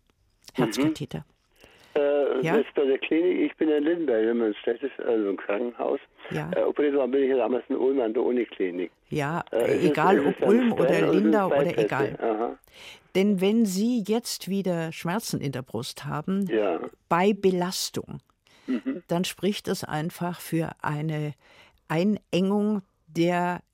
[0.55, 1.19] Herzkatheter.
[1.19, 1.38] Äh,
[2.43, 2.57] Ja?
[2.59, 6.01] Jetzt bei der Klinik, ich bin in Lindenberg, wenn man städtisch, also im Krankenhaus.
[6.31, 6.51] Ja.
[6.55, 8.91] Äh, operiert worden bin ich ja damals in Ulm an der Uniklinik.
[9.11, 11.81] Ja, Äh, ist es- egal ist ob Ulm oder Lindau oder Bypässe?
[11.87, 12.19] egal.
[12.21, 12.59] Aha.
[13.15, 16.79] Denn wenn Sie jetzt wieder Schmerzen in der Brust haben, Ja.
[17.09, 18.19] bei Belastung,
[18.67, 19.03] Mhm.
[19.09, 21.33] dann spricht das einfach für eine
[21.89, 23.68] Einengung der äh,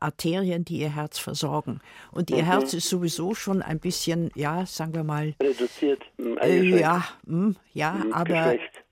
[0.00, 1.80] Arterien, die Ihr Herz versorgen.
[2.12, 2.36] Und Mhm.
[2.36, 6.02] Ihr Herz ist sowieso schon ein bisschen, ja, sagen wir mal, Reduziert.
[6.42, 8.84] äh, ja, hm, ja, hm, aber geschwächt.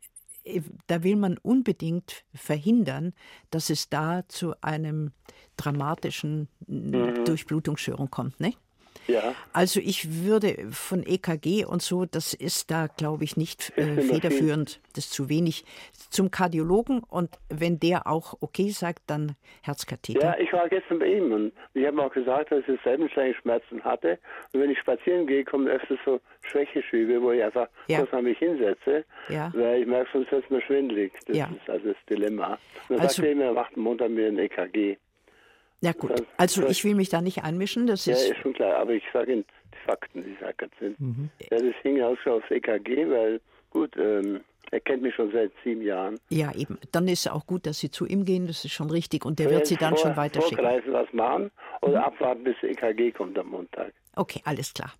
[0.44, 3.12] äh, da will man unbedingt verhindern,
[3.50, 5.12] dass es da zu einem
[5.56, 7.24] dramatischen Mhm.
[7.24, 8.54] Durchblutungsstörung kommt, ne?
[9.08, 9.34] Ja.
[9.52, 14.02] Also ich würde von EKG und so, das ist da, glaube ich, nicht äh, immer
[14.02, 14.80] federführend.
[14.94, 15.64] Das ist zu wenig.
[16.10, 20.20] Zum Kardiologen und wenn der auch okay sagt, dann Herzkatheter.
[20.20, 24.18] Ja, ich war gestern bei ihm und ich habe auch gesagt, dass ich Seitenschlägenschmerzen hatte.
[24.52, 27.98] Und wenn ich spazieren gehe, kommen öfters so Schwächeschübe, wo ich einfach Ja.
[28.00, 29.50] kurz an mich hinsetze, Ja.
[29.54, 31.12] weil ich merke, sonst wird es mir schwindelig.
[31.26, 31.46] Das Ja.
[31.60, 32.52] ist also das Dilemma.
[32.54, 32.58] Und
[32.90, 34.96] dann Also- sagt er mir, er macht Montag mir ein EKG.
[35.82, 37.86] Ja gut, Das- also ich will mich da nicht einmischen.
[37.86, 40.98] Das Ja, ist ist schon klar, aber ich sage Ihnen die Fakten, die Sachen sind.
[41.00, 41.28] Mhm.
[41.50, 43.40] Ja, das hing aus aufs EKG, weil,
[43.70, 44.40] gut, ähm,
[44.70, 46.18] er kennt mich schon seit sieben Jahren.
[46.30, 46.78] ja eben.
[46.92, 48.46] Dann ist es auch gut, dass Sie zu ihm gehen.
[48.46, 50.64] Das ist schon richtig und der wird Sie dann vor, schon weiterschicken.
[50.64, 50.68] Mhm.
[50.68, 51.50] Vorgreifen was machen
[51.82, 53.92] oder abwarten, bis das EKG kommt am Montag.
[54.14, 54.92] Okay, alles klar.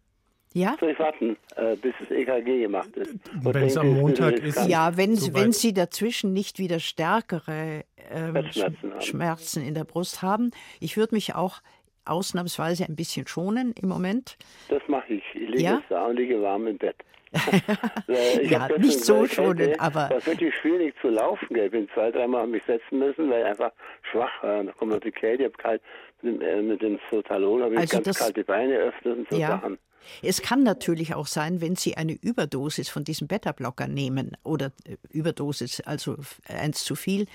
[0.55, 0.77] Ja?
[0.81, 3.15] Soll ich warten, äh, bis das EKG gemacht ist?
[3.43, 5.43] Wenn es am Montag ist- Ja, wenn, Sie- Soweit.
[5.45, 9.01] wenn Sie dazwischen nicht wieder stärkere ähm, Herzschmerzen Sch- haben.
[9.01, 11.61] Schmerzen in der Brust haben, ich würde mich auch
[12.05, 14.37] ausnahmsweise ein bisschen schonen im Moment.
[14.69, 15.23] Das mache ich.
[15.35, 15.75] Ich liege Ja?
[15.79, 16.97] jetzt da und liege warm im Bett.
[18.09, 21.47] Äh, ich Ja, nicht so bei Kälte, schonen, aber- war wirklich schwierig zu laufen.
[21.51, 21.67] Gell.
[21.67, 23.73] Ich bin zwei, dreimal mich setzen müssen, weil ich einfach
[24.11, 24.65] schwach war.
[24.65, 25.83] Da kommt noch die Kälte, ich habe kalt,
[26.21, 29.31] mit dem, äh, mit dem Sotalol habe ich Also ganz das- kalte Beine öffnet und
[29.31, 29.49] so Ja.
[29.49, 29.79] Sachen.
[30.23, 34.97] Es kann natürlich auch sein, wenn Sie eine Überdosis von diesem Beta-Blocker nehmen oder äh,
[35.11, 37.27] Überdosis, also eins zu viel,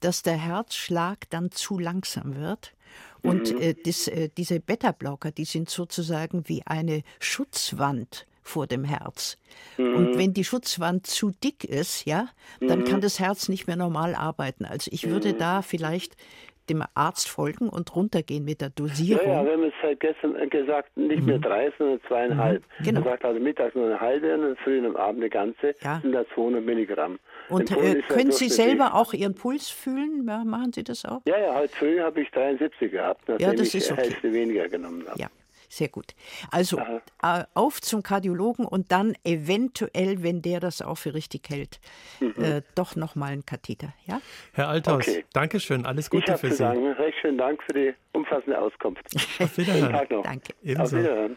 [0.00, 2.72] dass der Herzschlag dann zu langsam wird.
[3.22, 9.38] Und äh, das, äh, diese Beta-Blocker, die sind sozusagen wie eine Schutzwand vor dem Herz.
[9.78, 12.28] Und wenn die Schutzwand zu dick ist, ja,
[12.60, 14.64] dann kann das Herz nicht mehr normal arbeiten.
[14.64, 16.16] Also ich würde da vielleicht
[16.68, 19.26] dem Arzt folgen und runtergehen mit der Ja, Dosierung.
[19.28, 22.62] ja, wir haben es seit gestern äh, gesagt, nicht mehr drei, sondern zweieinhalb.
[22.84, 23.00] Genau.
[23.00, 26.00] Er sagt also mittags nur eine halbe und früh und am Abend eine ganze, Ja.
[26.00, 27.18] sind da 200 Milligramm.
[27.48, 30.24] Und äh, ja können Sie selber auch Ihren Puls fühlen?
[30.26, 31.20] Ja, machen Sie das auch?
[31.26, 34.02] Ja, ja, heute früh habe ich 73 gehabt, nachdem das ich ist die okay.
[34.02, 35.18] Hälfte weniger genommen habe.
[35.20, 35.26] Ja,
[35.72, 36.14] sehr gut.
[36.50, 36.78] Also
[37.22, 41.80] äh, auf zum Kardiologen und dann eventuell, wenn der das auch für richtig hält,
[42.20, 42.34] Mhm.
[42.44, 43.94] äh, doch nochmal ein Katheter.
[44.06, 44.20] Ja?
[44.52, 45.24] Herr Althaus, Okay.
[45.32, 46.62] Dankeschön, alles Ich Gute habe für zu Sie.
[46.62, 46.92] danken.
[46.92, 49.02] Recht schönen Dank für die umfassende Auskunft.
[49.40, 49.92] Auf Wiederhören.
[49.92, 50.22] Tag noch.
[50.24, 50.52] Danke.
[50.52, 50.98] Auf Ebenso.
[50.98, 51.36] Wiederhören.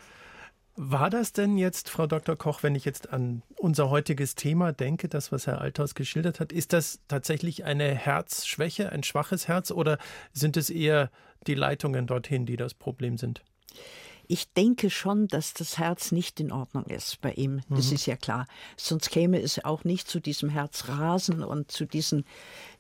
[0.78, 2.36] War das denn jetzt, Frau Dr.
[2.36, 6.52] Koch, wenn ich jetzt an unser heutiges Thema denke, das, was Herr Althaus geschildert hat,
[6.52, 9.98] ist das tatsächlich eine Herzschwäche, ein schwaches Herz oder
[10.34, 11.10] sind es eher
[11.48, 13.42] die Leitungen dorthin, die das Problem sind?
[14.28, 17.62] Ich denke schon, dass das Herz nicht in Ordnung ist bei ihm.
[17.70, 18.48] Das ist ja klar.
[18.78, 22.26] Sonst käme es auch nicht zu diesem Herzrasen und zu diesen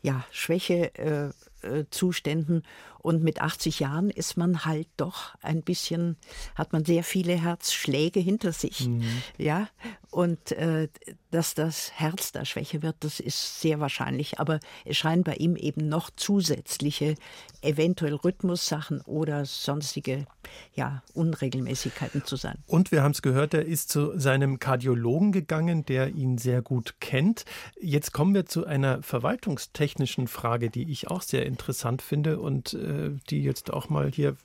[0.02, 1.32] ja, Schwächezuständen.
[1.62, 2.64] Äh, Zuständen.
[3.06, 6.18] Und mit 80 Jahren ist man halt doch ein bisschen,
[6.56, 8.90] hat man sehr viele Herzschläge hinter sich.
[9.38, 9.70] Ja.
[10.10, 10.88] Und äh,
[11.30, 14.40] dass das Herz da schwächer wird, das ist sehr wahrscheinlich.
[14.40, 17.16] Aber es scheinen bei ihm eben noch zusätzliche,
[17.62, 20.26] eventuell Rhythmussachen oder sonstige
[20.74, 22.60] ja, Unregelmäßigkeiten zu sein.
[22.66, 26.96] Und wir haben es gehört, er ist zu seinem Kardiologen gegangen, der ihn sehr gut
[27.02, 27.44] kennt.
[27.82, 32.95] Jetzt kommen wir zu einer verwaltungstechnischen Frage, die ich auch sehr interessant finde und äh,
[33.30, 34.36] die jetzt auch mal hier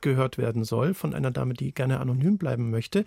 [0.00, 3.04] gehört werden soll von einer Dame, die gerne anonym bleiben möchte.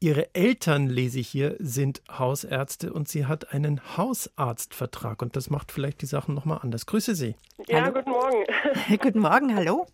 [0.00, 5.22] Ihre Eltern, lese ich hier, sind Hausärzte und sie hat einen Hausarztvertrag.
[5.22, 6.86] Und das macht vielleicht die Sachen nochmal anders.
[6.86, 7.36] Grüße Sie.
[7.68, 7.92] Ja, hallo.
[7.92, 8.44] guten Morgen.
[9.00, 9.86] guten Morgen, hallo.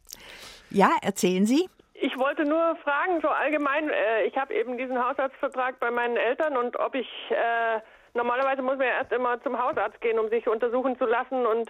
[0.71, 1.69] Ja, erzählen Sie.
[1.93, 6.57] Ich wollte nur fragen, so allgemein, äh, ich habe eben diesen Hausarztvertrag bei meinen Eltern
[6.57, 7.81] und ob ich, äh,
[8.15, 11.69] normalerweise muss man ja erst immer zum Hausarzt gehen, um sich untersuchen zu lassen und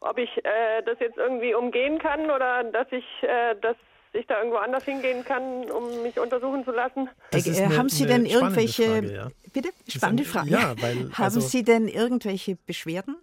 [0.00, 3.76] ob ich äh, das jetzt irgendwie umgehen kann oder dass ich äh, das
[4.12, 7.08] ich da irgendwo anders hingehen kann, um mich untersuchen zu lassen.
[7.32, 9.28] Äh, eine, haben Sie denn irgendwelche Frage, ja.
[9.52, 10.50] bitte spannende Frage?
[10.50, 13.16] Ja, weil, haben also, Sie denn irgendwelche Beschwerden?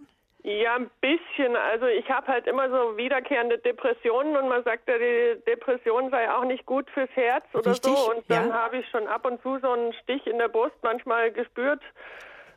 [0.43, 1.57] Ja, ein bisschen.
[1.57, 6.31] Also ich habe halt immer so wiederkehrende Depressionen und man sagt ja, die Depression sei
[6.31, 8.11] auch nicht gut fürs Herz oder Richtig, so.
[8.11, 8.53] Und dann ja.
[8.53, 11.81] habe ich schon ab und zu so einen Stich in der Brust manchmal gespürt,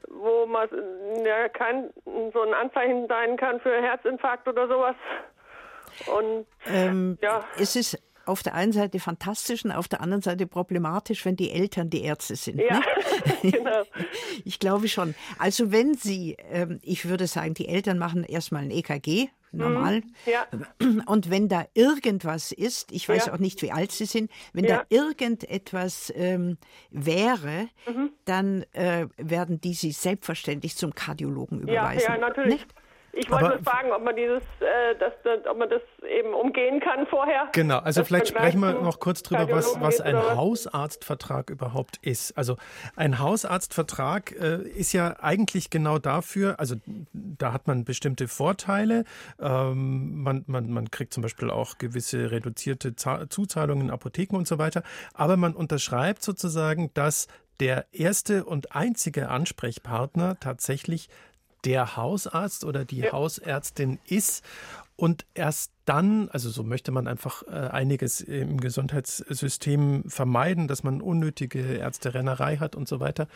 [0.09, 0.69] wo man
[1.25, 1.91] ja kein
[2.33, 4.97] so ein Anzeichen sein kann für Herzinfarkt oder sowas.
[6.07, 7.45] Und ähm, ja.
[7.59, 11.51] Es ist auf der einen Seite fantastisch und auf der anderen Seite problematisch, wenn die
[11.51, 12.61] Eltern die Ärzte sind.
[12.61, 12.83] Ja, ne?
[13.51, 13.83] genau.
[14.45, 15.15] Ich glaube schon.
[15.39, 20.01] Also wenn Sie, ähm, ich würde sagen, die Eltern machen erstmal ein EKG, normal.
[20.01, 20.47] Mhm, ja.
[21.07, 23.35] Und wenn da irgendwas ist, ich weiß ja.
[23.35, 24.79] auch nicht, wie alt Sie sind, wenn ja.
[24.79, 26.59] da irgendetwas ähm,
[26.91, 28.11] wäre, mhm.
[28.25, 32.07] dann äh, werden die Sie selbstverständlich zum Kardiologen überweisen.
[32.09, 32.53] Ja, ja natürlich.
[32.53, 32.75] Nicht?
[33.13, 35.13] Ich wollte nur fragen, ob man dieses, äh, das,
[35.49, 37.49] ob man das eben umgehen kann vorher.
[37.53, 40.37] Genau, also vielleicht sprechen wir noch kurz drüber, was, was ein was?
[40.37, 42.37] Hausarztvertrag überhaupt ist.
[42.39, 42.57] Also
[42.97, 46.77] ein Hausarztvertrag äh, ist ja eigentlich genau dafür, also
[47.13, 49.05] da hat man bestimmte Vorteile.
[49.41, 54.59] Ähm, man, man, man kriegt zum Beispiel auch gewisse reduzierte Zuzahlungen in Apotheken und so
[54.59, 54.83] weiter.
[55.15, 57.27] Aber man unterschreibt sozusagen, dass
[57.61, 61.09] der erste und einzige Ansprechpartner tatsächlich
[61.65, 63.13] der Hausarzt oder die ja.
[63.13, 64.45] Hausärztin ist
[65.01, 71.01] und erst dann, also so möchte man einfach äh, einiges im Gesundheitssystem vermeiden, dass man
[71.01, 73.27] unnötige Ärzterennerei hat und so weiter.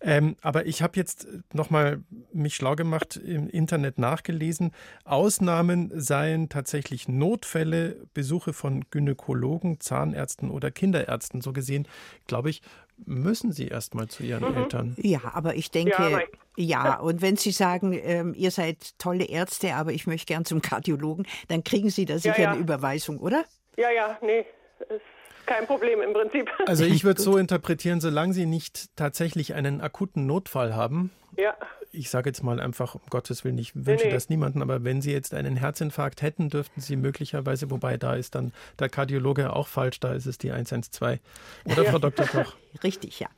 [0.00, 4.72] Ähm, aber ich habe jetzt nochmal mich schlau gemacht, im Internet nachgelesen.
[5.04, 11.40] Ausnahmen seien tatsächlich Notfälle, Besuche von Gynäkologen, Zahnärzten oder Kinderärzten.
[11.40, 11.86] So gesehen,
[12.26, 12.62] glaube ich,
[13.06, 14.56] müssen sie erstmal zu ihren mhm.
[14.56, 14.96] Eltern.
[14.98, 19.74] Ja, aber ich denke, ja, ja, und wenn Sie sagen, ähm, ihr seid tolle Ärzte,
[19.74, 22.50] aber ich möchte gern zum Kardiologen, dann kriegen Sie da sicher ja, ja.
[22.52, 23.44] eine Überweisung, oder?
[23.76, 24.44] Ja, ja, nee,
[24.80, 25.00] ist
[25.46, 26.50] kein Problem im Prinzip.
[26.66, 31.54] Also ich würde es so interpretieren, solange Sie nicht tatsächlich einen akuten Notfall haben, ja.
[31.90, 34.14] ich sage jetzt mal einfach, um Gottes Willen, ich wünsche nee, nee.
[34.14, 38.34] das niemandem, aber wenn Sie jetzt einen Herzinfarkt hätten, dürften Sie möglicherweise, wobei da ist
[38.34, 41.20] dann der Kardiologe auch falsch, da ist es die 112.
[41.64, 41.90] Oder ja.
[41.90, 42.26] Frau Dr.
[42.26, 42.54] Koch?
[42.84, 43.28] Richtig, ja.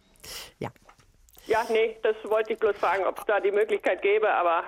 [0.58, 0.70] Ja.
[1.46, 4.64] Ja, nee, das wollte ich bloß fragen, ob es da die Möglichkeit gäbe, aber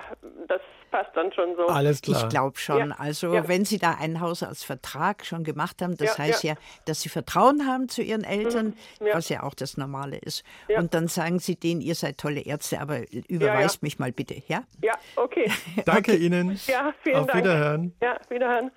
[0.47, 1.67] das passt dann schon so.
[1.67, 2.23] Alles klar.
[2.23, 2.89] Ich glaube schon.
[2.89, 2.95] Ja.
[2.97, 3.47] Also ja.
[3.47, 6.55] wenn Sie da einen Haushaltsvertrag schon gemacht haben, das ja, heißt ja.
[6.85, 9.07] dass Sie Vertrauen haben zu Ihren Eltern, mhm.
[9.13, 10.43] was ja auch das Normale ist.
[10.75, 14.63] Und dann sagen Sie denen, ihr seid tolle Ärzte, aber überweist mich mal bitte, ja?
[14.81, 15.51] Ja, okay.
[15.85, 16.25] Danke okay.
[16.25, 16.59] Ihnen.
[16.67, 17.43] Ja, vielen Auf Dank.
[17.43, 17.93] Wiederhören.
[18.01, 18.71] Ja, Wiederhören.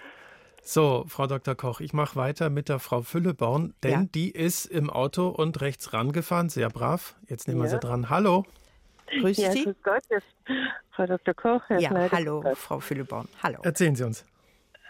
[0.63, 1.55] So, Frau Dr.
[1.55, 4.07] Koch, ich mache weiter mit der Frau Fülleborn, denn ja.
[4.15, 7.17] die ist im Auto und rechts rangefahren, sehr brav.
[7.29, 8.11] Jetzt nehmen wir sie dran.
[8.11, 8.45] Hallo.
[9.21, 9.65] Grüß ja, Sie.
[9.65, 10.03] Grüß Gott,
[10.91, 11.35] Frau Dr.
[11.35, 11.63] Koch.
[11.69, 13.29] Herr ja, hallo, Frau Fülleborn.
[13.43, 13.59] Hallo.
[13.63, 14.25] Erzählen Sie uns.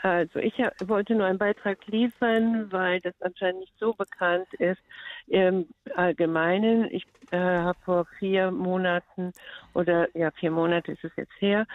[0.03, 0.55] Also ich
[0.87, 4.81] wollte nur einen Beitrag liefern, weil das anscheinend nicht so bekannt ist
[5.27, 6.91] im Allgemeinen.
[6.91, 9.33] Ich äh, habe vor vier Monaten
[9.75, 11.67] oder ja vier Monate ist es jetzt her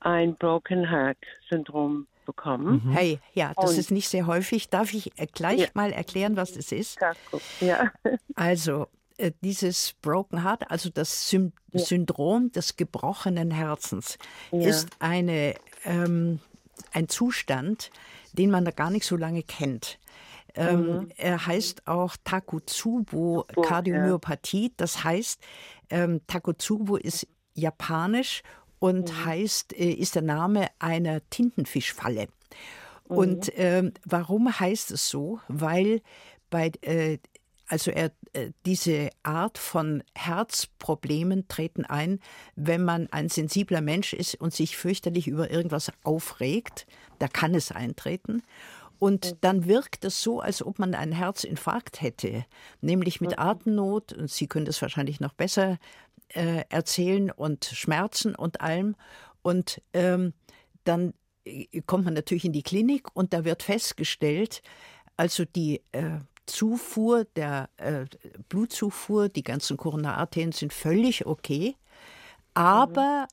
[0.00, 1.18] ein Broken Heart
[1.50, 2.82] Syndrom bekommen.
[2.84, 2.92] Mhm.
[2.92, 4.70] Hey, ja, das Und, ist nicht sehr häufig.
[4.70, 5.66] Darf ich äh, gleich ja.
[5.74, 6.98] mal erklären, was das ist?
[7.60, 7.90] Ja.
[8.34, 8.86] Also, äh,
[9.42, 11.80] dieses Broken Heart, also das Sym ja.
[11.80, 14.18] Syndrom des gebrochenen Herzens,
[14.50, 14.68] ja.
[14.68, 16.40] ist eine, ähm,
[16.92, 17.90] ein Zustand,
[18.32, 19.98] den man da gar nicht so lange kennt.
[20.54, 21.08] Ähm, mhm.
[21.16, 24.72] Er heißt auch Takotsubo Kardiomyopathie.
[24.76, 25.40] Das heißt,
[25.88, 28.42] ähm, Takotsubo ist japanisch
[28.78, 29.24] und mhm.
[29.24, 32.26] heißt, äh, ist der Name einer Tintenfischfalle.
[33.08, 33.16] Mhm.
[33.16, 35.40] Und ähm, warum heißt es so?
[35.48, 36.02] Weil
[36.50, 37.18] bei äh,
[37.72, 38.10] also er, äh,
[38.64, 42.18] diese Art von Herzproblemen treten ein,
[42.56, 46.86] wenn man ein sensibler Mensch ist und sich fürchterlich über irgendwas aufregt.
[47.18, 48.42] Da kann es eintreten.
[48.98, 52.44] Und dann wirkt es so, als ob man einen Herzinfarkt hätte,
[52.80, 54.12] nämlich mit Atemnot.
[54.12, 55.78] Und Sie können das wahrscheinlich noch besser
[56.28, 58.94] äh, erzählen und Schmerzen und allem.
[59.42, 60.34] Und ähm,
[60.84, 61.14] dann
[61.44, 64.62] äh, kommt man natürlich in die Klinik und da wird festgestellt,
[65.16, 66.20] also die äh,
[66.52, 68.04] Zufuhr, der äh,
[68.50, 71.76] Blutzufuhr, die ganzen Koronararterien sind völlig okay,
[72.52, 73.26] aber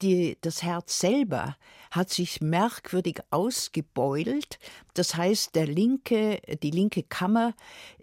[0.00, 1.56] die, das Herz selber
[1.90, 4.60] hat sich merkwürdig ausgebeult.
[4.94, 7.54] Das heißt, der linke, die linke Kammer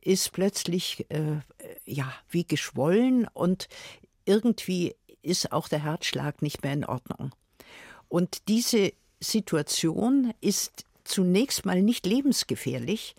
[0.02, 1.40] ist plötzlich äh,
[1.86, 3.70] ja wie geschwollen und
[4.26, 7.32] irgendwie ist auch der Herzschlag nicht mehr in Ordnung.
[8.10, 13.16] Und diese Situation ist zunächst mal nicht lebensgefährlich,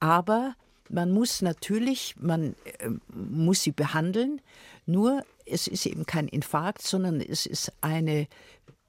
[0.00, 0.54] aber
[0.92, 4.40] man muss natürlich, man äh, muss sie behandeln,
[4.86, 8.28] nur es ist eben kein Infarkt, sondern es ist eine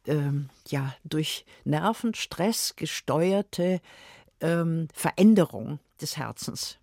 [0.05, 3.79] ähm, ja, durch Nervenstress gesteuerte
[4.41, 6.77] ähm, Veränderung des Herzens.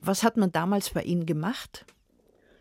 [0.00, 1.86] Was hat man damals bei Ihnen gemacht?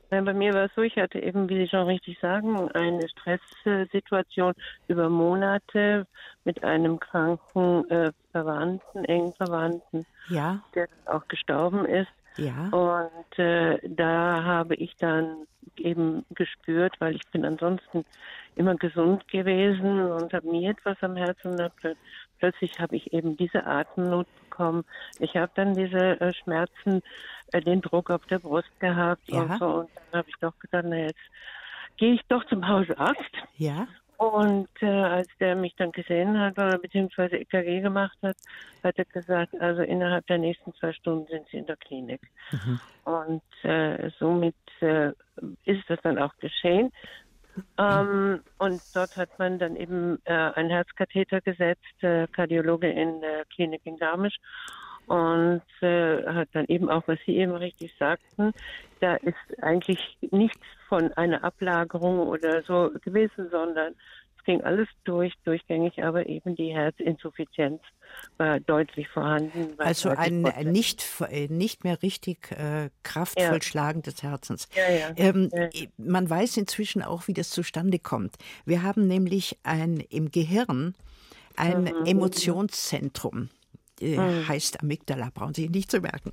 [0.09, 4.53] Bei mir war es so, ich hatte eben, wie Sie schon richtig sagen, eine Stresssituation
[4.89, 6.05] über Monate
[6.43, 10.61] mit einem kranken äh, Verwandten, engen Verwandten, ja.
[10.75, 12.11] der auch gestorben ist.
[12.37, 12.69] Ja.
[12.69, 18.05] Und äh, da habe ich dann eben gespürt, weil ich bin ansonsten
[18.55, 21.93] immer gesund gewesen und habe nie etwas am Herzen und plö
[22.39, 24.83] plötzlich habe ich eben diese Atemnot bekommen.
[25.19, 27.03] Ich habe dann diese äh, Schmerzen,
[27.51, 29.41] äh, den Druck auf der Brust gehabt Ja.
[29.41, 31.19] und so und dann habe ich doch gedacht, na jetzt
[31.97, 33.31] gehe ich doch zum Hausarzt.
[33.57, 33.87] Ja.
[34.21, 38.37] Und äh, als der mich dann gesehen hat oder beziehungsweise EKG gemacht hat,
[38.83, 42.21] hat er gesagt, also innerhalb der nächsten zwei Stunden sind Sie in der Klinik.
[43.03, 45.13] Und äh, somit äh,
[45.65, 46.91] ist das dann auch geschehen.
[47.79, 53.45] Ähm, und dort hat man dann eben äh, einen Herzkatheter gesetzt, äh, Kardiologe in der
[53.45, 54.37] Klinik in Garmisch.
[55.07, 58.53] Und äh, hat dann eben auch, was Sie eben richtig sagten,
[59.01, 63.93] da ist eigentlich nichts von einer Ablagerung oder so gewesen, sondern
[64.37, 67.81] es ging alles durch, durchgängig, aber eben die Herzinsuffizienz
[68.37, 69.77] war deutlich vorhanden.
[69.77, 73.61] war Also 30 ein nicht, äh, nicht mehr richtig äh, kraftvoll Ja.
[73.61, 74.67] Schlagen des Herzens.
[74.75, 75.11] Ja, ja.
[75.17, 75.69] Ähm, Ja.
[75.97, 78.35] Man weiß inzwischen auch, wie das zustande kommt.
[78.65, 80.95] Wir haben nämlich ein, im Gehirn
[81.57, 82.05] ein Mhm.
[82.05, 83.49] Emotionszentrum.
[84.01, 86.31] Äh, Heißt Amygdala, brauchen Sie nicht zu merken.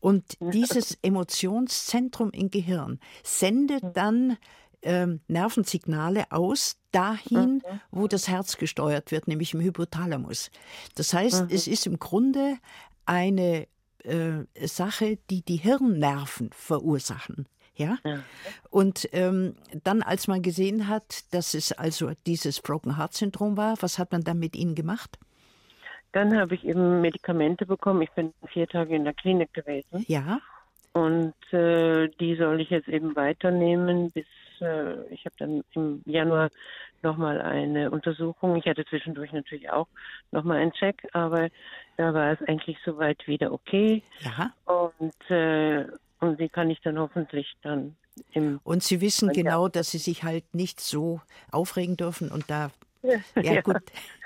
[0.00, 3.92] Und dieses Emotionszentrum im Gehirn sendet Mhm.
[3.94, 4.36] dann
[4.82, 7.80] ähm, Nervensignale aus dahin, Mhm.
[7.90, 10.50] wo das Herz gesteuert wird, nämlich im Hypothalamus.
[10.94, 11.48] Das heißt, Mhm.
[11.50, 12.58] es ist im Grunde
[13.04, 13.66] eine
[14.04, 17.48] äh, Sache, die die Hirnnerven verursachen.
[17.74, 17.98] Ja?
[18.70, 23.74] Und ähm, dann, als man gesehen hat, dass es also dieses Broken Heart Syndrom war,
[23.80, 25.18] was hat man dann mit ihnen gemacht?
[26.16, 28.00] Dann habe ich eben Medikamente bekommen.
[28.00, 30.02] Ich bin vier Tage in der Klinik gewesen.
[30.08, 30.40] Ja,
[30.94, 34.24] Und äh, die soll ich jetzt eben weiternehmen bis,
[34.62, 36.48] äh, ich habe dann im Januar
[37.02, 38.56] nochmal eine Untersuchung.
[38.56, 39.88] Ich hatte zwischendurch natürlich auch
[40.32, 41.50] nochmal einen Check, aber
[41.98, 44.02] da war es eigentlich soweit wieder okay.
[44.20, 44.54] ja.
[44.64, 45.84] Und, äh,
[46.20, 47.94] und die kann ich dann hoffentlich dann
[48.32, 49.34] im Und Sie wissen Ja.
[49.34, 51.20] genau, dass Sie sich halt nicht so
[51.52, 52.70] aufregen dürfen und da,
[53.34, 53.82] ja, gut.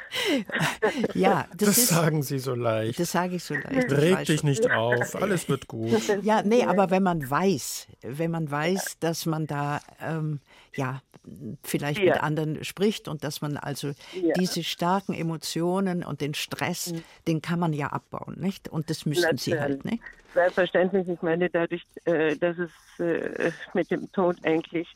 [1.15, 2.99] ja, das, Das ist, sagen Sie so leicht.
[2.99, 3.91] das sage ich so leicht.
[3.91, 6.01] ich Reg dich nicht auf, alles wird gut.
[6.23, 10.41] Ja, nee, aber wenn man weiß, wenn man weiß, dass man da ähm,
[10.75, 11.03] ja
[11.63, 12.21] vielleicht mit Ja.
[12.23, 14.33] anderen spricht und dass man also Ja.
[14.37, 16.93] diese starken Emotionen und den Stress,
[17.27, 18.69] den kann man ja abbauen, nicht?
[18.69, 20.03] Und das müssen sie halt, nicht?
[20.35, 24.89] Selbstverständlich, ich meine, dadurch, äh, dass es äh, mit dem Tod eigentlich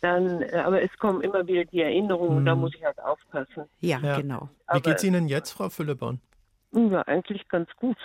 [0.00, 3.64] dann, äh, aber es kommen immer wieder die Erinnerungen und da muss ich halt aufpassen.
[3.80, 4.20] Ja, Ja.
[4.20, 4.48] genau.
[4.48, 6.20] Wie Aber- geht's Ihnen jetzt, Frau Philippon?
[6.72, 7.96] Ja, eigentlich ganz gut.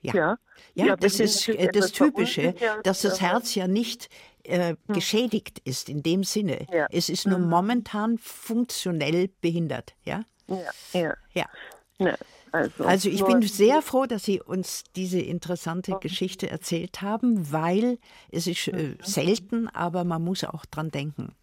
[0.00, 0.14] Ja.
[0.14, 0.38] Ja,
[0.74, 4.08] Ja, Ja, das ist das Typische, dass das Herz ja nicht
[4.44, 6.66] äh, geschädigt ist in dem Sinne.
[6.70, 6.86] Ja.
[6.90, 10.22] Es ist nur momentan funktionell behindert, ja?
[10.92, 11.46] Ja, ja.
[11.98, 12.14] Ja.
[12.54, 17.98] Also, Also ich bin sehr froh, dass Sie uns diese interessante Geschichte erzählt haben, weil
[18.30, 21.34] es ist äh, selten, aber man muss auch dran denken.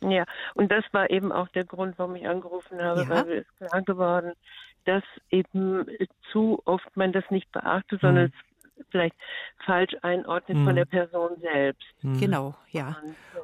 [0.00, 0.24] Ja,
[0.54, 3.08] und das war eben auch der Grund, warum ich angerufen habe, Ja.
[3.10, 4.32] weil mir ist klar geworden,
[4.86, 5.86] dass eben
[6.32, 9.16] zu oft man das nicht beachtet, sondern es vielleicht
[9.66, 11.84] falsch einordnet von der Person selbst.
[12.02, 12.96] Genau, ja.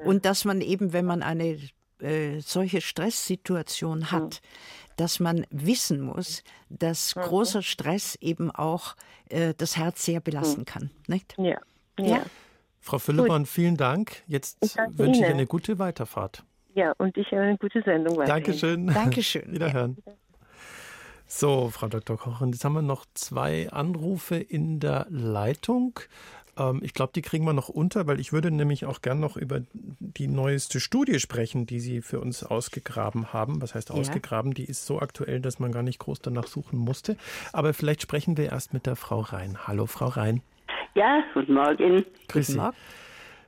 [0.04, 1.58] Und dass man eben, wenn man eine
[2.02, 4.40] äh, solche Stresssituation hat,
[4.96, 8.96] dass man wissen muss, dass großer Stress eben auch
[9.28, 11.34] äh, das Herz sehr belasten kann, nicht?
[11.38, 11.58] Ja, ja.
[11.98, 12.06] Ja.
[12.16, 12.22] ja.
[12.80, 14.22] Frau Philippon, vielen Dank.
[14.26, 15.34] Jetzt Ich wünsche ich Ihnen.
[15.34, 16.44] eine gute Weiterfahrt.
[16.98, 18.42] und ich eine gute Sendung weiterhin.
[18.44, 18.86] Dankeschön.
[18.86, 19.42] Dankeschön.
[19.52, 19.98] Wiederhören.
[21.26, 22.16] So, Frau Dr.
[22.16, 26.00] Koch, und jetzt haben wir noch zwei Anrufe in der Leitung.
[26.60, 29.36] Ähm, ich glaube, die kriegen wir noch unter, weil ich würde nämlich auch gern noch
[29.36, 33.62] über die neueste Studie sprechen, die Sie für uns ausgegraben haben.
[33.62, 33.94] Was heißt Ja.
[33.96, 34.52] ausgegraben?
[34.54, 37.16] Die ist so aktuell, dass man gar nicht groß danach suchen musste.
[37.52, 39.66] Aber vielleicht sprechen wir erst mit der Frau Rhein.
[39.66, 40.42] Hallo, Frau Rhein.
[40.94, 42.04] Ja, guten Morgen.
[42.28, 42.56] Grüß Sie.
[42.58, 42.76] Morgen.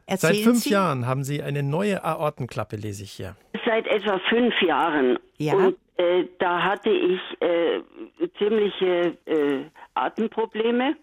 [0.09, 0.71] Seit Erzählen fünf Sie.
[0.71, 3.37] Jahren haben Sie eine neue Aortenklappe, lese ich hier.
[3.65, 5.19] Seit etwa fünf Jahren.
[5.39, 5.55] Ja.
[5.55, 7.81] Und äh, da hatte ich äh,
[8.39, 10.97] ziemliche äh, Atemprobleme.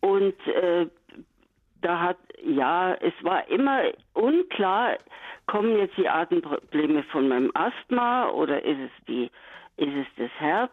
[0.00, 0.86] Und äh,
[1.82, 3.82] da hat, ja, es war immer
[4.14, 4.96] unklar,
[5.46, 9.30] kommen jetzt die Atemprobleme von meinem Asthma oder ist es die,
[9.76, 10.72] ist es das Herz?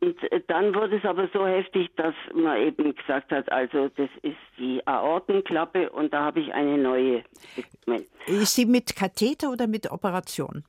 [0.00, 4.10] Und äh, dann wurde es aber so heftig, dass man eben gesagt hat, also das
[4.22, 7.22] ist die Aortenklappe und da habe ich eine neue.
[8.26, 10.64] Ist sie mit Katheter oder mit Operation?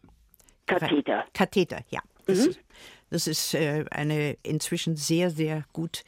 [0.68, 1.26] Katheter.
[1.34, 2.00] Katheter, ja.
[2.26, 2.60] Ist,
[3.14, 6.04] das ist äh, eine inzwischen sehr, sehr gut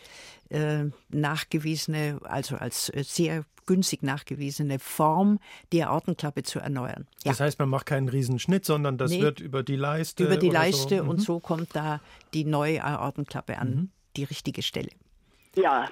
[0.49, 5.39] äh, nachgewiesene, also als äh, sehr günstig nachgewiesene Form,
[5.71, 7.07] die Aortenklappe zu erneuern.
[7.23, 7.31] Ja.
[7.31, 9.21] Das heißt, man macht keinen Riesenschnitt, sondern das Nee.
[9.21, 10.23] wird über die Leiste.
[10.23, 11.03] Über die oder Leiste so.
[11.03, 11.09] Mhm.
[11.09, 12.01] und so kommt da
[12.33, 14.89] die neue Aortenklappe an die richtige Stelle.
[15.55, 15.89] Ja.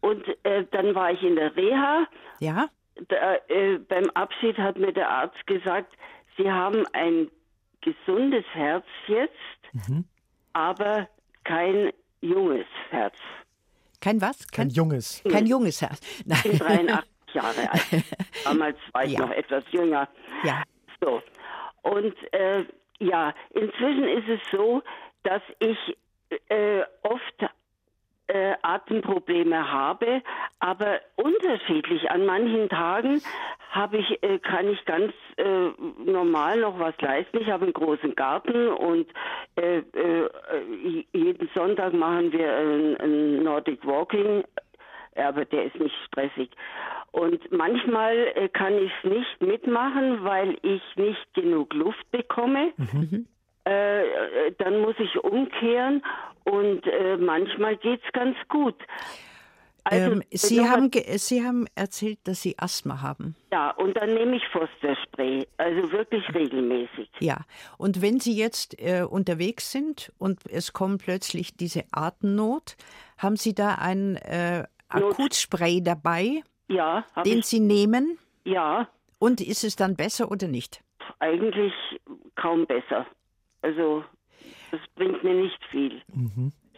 [0.00, 2.06] Und äh, dann war ich in der Reha.
[2.38, 2.68] Ja?
[3.08, 5.92] Da, äh, beim Abschied hat mir der Arzt gesagt,
[6.36, 7.30] Sie haben ein
[7.80, 9.88] gesundes Herz jetzt,
[10.56, 11.06] aber
[11.44, 11.92] kein
[12.22, 13.14] junges Herz.
[14.00, 14.46] Kein was?
[14.48, 15.22] Kein Kein, junges.
[15.30, 16.00] kein junges Herz.
[16.00, 16.86] Ich bin Nein.
[16.86, 17.82] 83 Jahre alt.
[18.44, 19.20] Damals war ich Ja.
[19.20, 20.08] noch etwas jünger.
[20.44, 20.62] Ja.
[21.02, 21.20] So.
[21.82, 22.64] Und äh,
[23.00, 24.82] ja, inzwischen ist es so,
[25.24, 25.76] dass ich
[26.48, 27.50] äh, oft
[28.28, 30.22] äh, Atemprobleme habe,
[30.58, 32.10] aber unterschiedlich.
[32.10, 33.22] An manchen Tagen
[33.70, 35.68] habe ich, äh, kann ich ganz äh,
[36.04, 37.38] normal noch was leisten.
[37.40, 39.06] Ich habe einen großen Garten und
[39.56, 40.28] äh, äh,
[41.12, 44.44] jeden Sonntag machen wir ein, ein Nordic Walking,
[45.14, 46.50] aber der ist nicht stressig.
[47.12, 52.72] Und manchmal äh, kann ich es nicht mitmachen, weil ich nicht genug Luft bekomme.
[52.78, 53.24] Äh,
[53.66, 56.02] äh, dann muss ich umkehren
[56.44, 58.76] und äh, manchmal geht es ganz gut.
[59.84, 63.36] Also, Ähm, Sie, nochmal- haben Sie haben erzählt, dass Sie Asthma haben.
[63.52, 67.08] Ja, und dann nehme ich Foster-Spray, also wirklich regelmäßig.
[67.20, 67.38] Ja,
[67.78, 72.76] und wenn Sie jetzt äh, unterwegs sind und es kommt plötzlich diese Atemnot,
[73.18, 78.18] haben Sie da ein äh, Akutspray dabei, Ja, den ich, Sie nehmen?
[78.44, 78.88] ja,
[79.20, 80.80] Und ist es dann besser oder nicht?
[81.20, 81.72] eigentlich
[82.34, 83.06] kaum besser.
[83.62, 84.04] Also
[84.70, 86.02] das bringt mir nicht viel.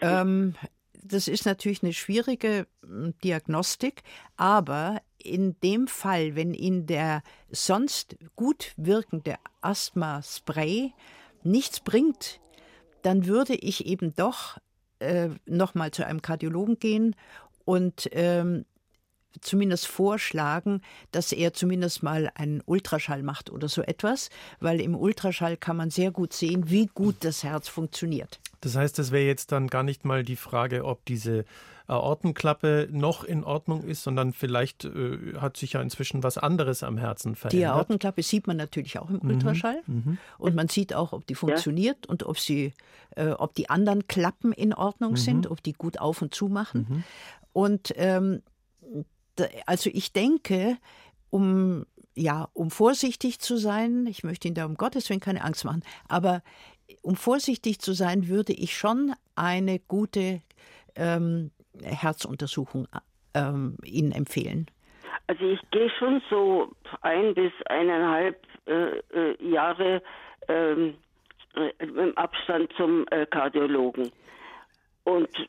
[0.00, 0.54] Ähm,
[1.02, 4.02] das ist natürlich eine schwierige m, Diagnostik,
[4.36, 10.92] aber in dem Fall, wenn Ihnen der sonst gut wirkende Asthma-Spray
[11.42, 12.40] nichts bringt,
[13.02, 14.58] dann würde ich eben doch
[15.00, 17.16] äh, nochmal zu einem Kardiologen gehen
[17.64, 18.64] und ähm,
[19.40, 25.56] zumindest vorschlagen, dass er zumindest mal einen Ultraschall macht oder so etwas, weil im Ultraschall
[25.56, 28.40] kann man sehr gut sehen, wie gut das Herz funktioniert.
[28.60, 31.44] Das heißt, das wäre jetzt dann gar nicht mal die Frage, ob diese
[31.86, 36.98] Aortenklappe noch in Ordnung ist, sondern vielleicht äh, hat sich ja inzwischen was anderes am
[36.98, 37.72] Herzen Die verändert.
[37.72, 39.82] Aortenklappe sieht man natürlich auch im Ultraschall
[40.38, 42.74] und man sieht auch, ob die funktioniert und ob sie,
[43.16, 47.04] äh, ob die anderen Klappen in Ordnung sind, ob die gut auf und zu machen.
[47.54, 48.42] Und ähm,
[49.66, 50.76] also ich denke,
[51.30, 51.84] um
[52.14, 55.82] ja, um vorsichtig zu sein, ich möchte Ihnen da um Gottes Willen keine Angst machen,
[56.08, 56.42] aber
[57.02, 60.40] um vorsichtig zu sein, würde ich schon eine gute
[60.96, 61.50] ähm,
[61.82, 62.88] Herzuntersuchung
[63.34, 64.66] ähm, Ihnen empfehlen.
[65.28, 66.72] Also ich gehe schon so
[67.02, 70.02] ein bis eineinhalb äh, äh, Jahre
[70.48, 70.94] ähm,
[71.54, 74.10] äh, im Abstand zum äh, Kardiologen.
[75.04, 75.46] Und äh,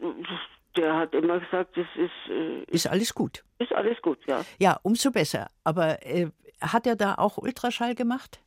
[0.75, 3.43] der hat immer gesagt, das ist, äh, Ist alles gut.
[3.59, 4.43] ist alles gut, ja.
[4.59, 5.49] Ja, umso besser.
[5.63, 6.27] Aber äh,
[6.61, 8.39] hat er da auch Ultraschall gemacht?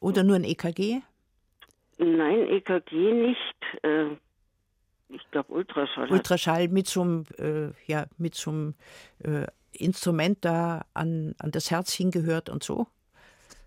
[0.00, 1.00] Oder nur ein EKG?
[1.98, 3.54] Nein, EKG nicht.
[3.82, 4.06] Äh,
[5.08, 6.10] ich glaube Ultraschall.
[6.10, 8.74] Ultraschall mit so einem, äh, ja, mit so einem
[9.22, 12.86] äh, Instrument da an, an das Herz hingehört und so?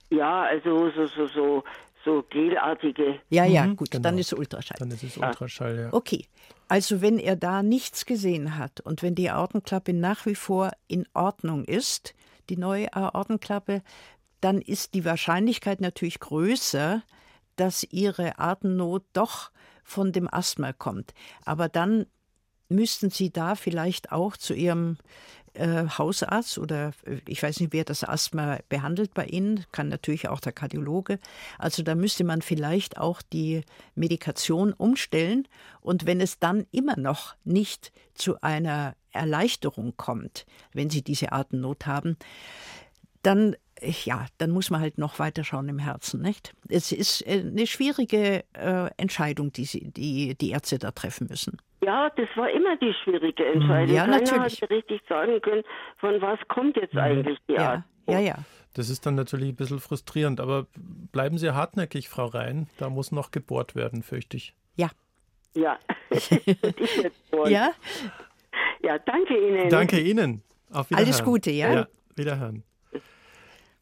[0.09, 1.63] Ja, also so so so
[2.05, 3.19] so gelartige.
[3.29, 4.03] Ja, ja, Mhm, gut, genau.
[4.03, 4.77] dann ist Ultraschall.
[4.79, 5.93] Dann ist es Ultraschall, ja.
[5.93, 6.25] Okay,
[6.67, 11.07] also wenn er da nichts gesehen hat und wenn die Aortenklappe nach wie vor in
[11.13, 12.13] Ordnung ist,
[12.49, 13.81] die neue Aortenklappe,
[14.39, 17.01] dann ist die Wahrscheinlichkeit natürlich größer,
[17.55, 19.51] dass ihre Atemnot doch
[19.83, 21.13] von dem Asthma kommt.
[21.45, 22.05] Aber dann
[22.69, 24.97] müssten Sie da vielleicht auch zu Ihrem
[25.55, 30.27] äh, Hausarzt oder äh, ich weiß nicht, wer das Asthma behandelt bei Ihnen, kann natürlich
[30.27, 31.19] auch der Kardiologe.
[31.57, 33.63] Also da müsste man vielleicht auch die
[33.95, 35.47] Medikation umstellen.
[35.81, 41.85] Und wenn es dann immer noch nicht zu einer Erleichterung kommt, wenn Sie diese Atemnot
[41.85, 42.17] haben,
[43.21, 46.53] dann ja, dann muss man halt noch weiter schauen im Herzen, nicht?
[46.69, 51.57] Es ist äh, eine schwierige äh, Entscheidung, die, sie, die die Ärzte da treffen müssen.
[51.83, 53.95] Ja, das war immer die schwierige Entscheidung.
[53.95, 54.61] Ja, Keiner natürlich.
[54.61, 55.63] hat richtig sagen können,
[55.97, 57.83] von was kommt jetzt eigentlich die Ja, Art.
[58.07, 58.35] ja, ja.
[58.73, 60.67] Das ist dann natürlich ein bisschen frustrierend, aber
[61.11, 62.67] bleiben Sie hartnäckig, Frau Rhein.
[62.77, 64.53] Da muss noch gebohrt werden, fürchte ich.
[64.75, 64.89] Ja.
[65.53, 65.77] Ja.
[67.47, 67.71] Ja,
[68.81, 69.69] ja, danke Ihnen.
[69.69, 70.41] Danke Ihnen.
[70.71, 71.07] Auf Wiederhören.
[71.07, 71.73] Alles Gute, ja?
[71.73, 72.63] Ja, Wiederhören.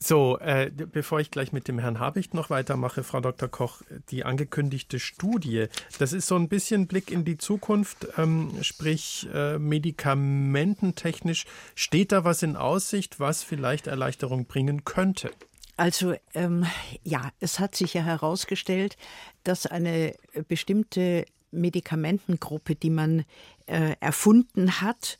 [0.03, 3.47] So, äh, bevor ich gleich mit dem Herrn Habicht noch weitermache, Frau Dr.
[3.47, 9.29] Koch, die angekündigte Studie, das ist so ein bisschen Blick in die Zukunft, ähm, sprich
[9.33, 11.45] äh, medikamententechnisch.
[11.73, 15.31] Steht da was in Aussicht, was vielleicht Erleichterung bringen könnte?
[15.77, 16.65] Also ähm,
[17.03, 18.97] ja, es hat sich ja herausgestellt,
[19.45, 20.15] dass eine
[20.49, 23.23] bestimmte Medikamentengruppe, die man
[23.67, 25.17] äh, erfunden hat,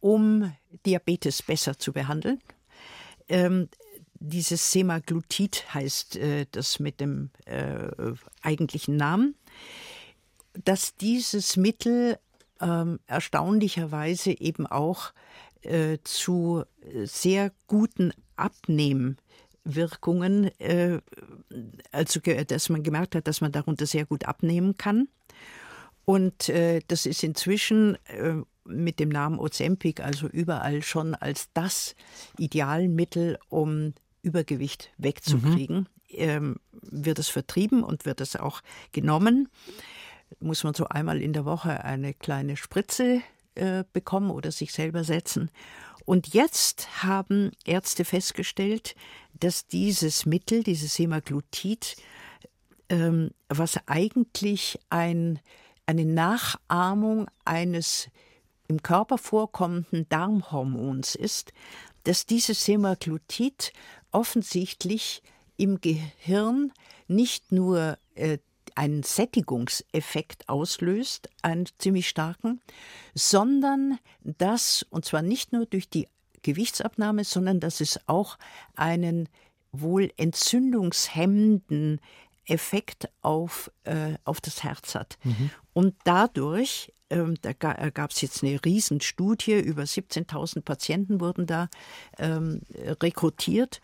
[0.00, 0.52] um
[0.84, 2.40] Diabetes besser zu behandeln,
[3.28, 3.68] ähm,
[4.28, 7.88] dieses Semaglutid heißt äh, das mit dem äh,
[8.42, 9.36] eigentlichen Namen,
[10.64, 12.18] dass dieses Mittel
[12.60, 15.12] ähm, erstaunlicherweise eben auch
[15.62, 16.64] äh, zu
[17.04, 21.00] sehr guten Abnehmwirkungen, äh,
[21.90, 25.08] also dass man gemerkt hat, dass man darunter sehr gut abnehmen kann.
[26.04, 31.94] Und äh, das ist inzwischen äh, mit dem Namen Ozempic also überall schon als das
[32.38, 33.94] Idealmittel, um
[34.24, 38.62] Übergewicht wegzukriegen, ähm, wird es vertrieben und wird es auch
[38.92, 39.48] genommen.
[40.40, 43.20] Muss man so einmal in der Woche eine kleine Spritze
[43.54, 45.50] äh, bekommen oder sich selber setzen.
[46.04, 48.94] Und jetzt haben Ärzte festgestellt,
[49.32, 51.96] dass dieses Mittel, dieses Semaglutid,
[52.88, 55.40] ähm, was eigentlich ein,
[55.86, 58.08] eine Nachahmung eines
[58.68, 61.52] im Körper vorkommenden Darmhormons ist,
[62.04, 63.72] dass dieses Semaglutid
[64.14, 65.22] offensichtlich
[65.56, 66.72] im Gehirn
[67.08, 68.38] nicht nur äh,
[68.74, 72.60] einen Sättigungseffekt auslöst, einen ziemlich starken,
[73.14, 76.08] sondern dass, und zwar nicht nur durch die
[76.42, 78.38] Gewichtsabnahme, sondern dass es auch
[78.74, 79.28] einen
[79.72, 82.00] wohl entzündungshemmenden
[82.46, 85.18] Effekt auf, äh, auf das Herz hat.
[85.72, 91.68] Und dadurch, ähm, da gab es jetzt eine Riesenstudie, über 17.000 Patienten wurden da
[92.18, 92.62] ähm,
[93.00, 93.80] rekrutiert.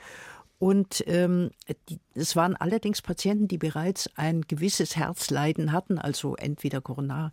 [0.60, 1.52] Und ähm,
[1.88, 7.30] die, es waren allerdings Patienten, die bereits ein gewisses Herzleiden hatten, also entweder Koronar,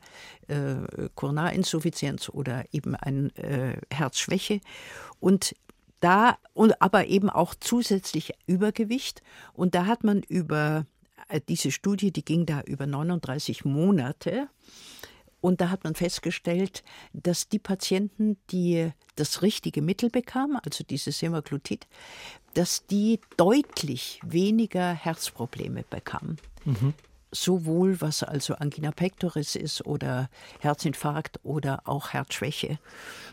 [0.48, 4.62] äh, Koronarinsuffizienz oder eben eine äh, Herzschwäche.
[5.20, 5.58] Und
[6.00, 9.22] da, und aber eben auch zusätzlich Übergewicht.
[9.52, 10.97] Und da hat man über äh,
[11.48, 14.50] diese Studie, die ging da über 39 Monate.
[15.40, 21.20] Und da hat man festgestellt, dass die Patienten, die das richtige Mittel bekamen, also dieses
[21.20, 21.88] Semaglutid,
[22.56, 26.38] dass die deutlich weniger Herzprobleme bekamen.
[27.32, 32.80] Sowohl was also Angina pectoris ist oder Herzinfarkt oder auch Herzschwäche.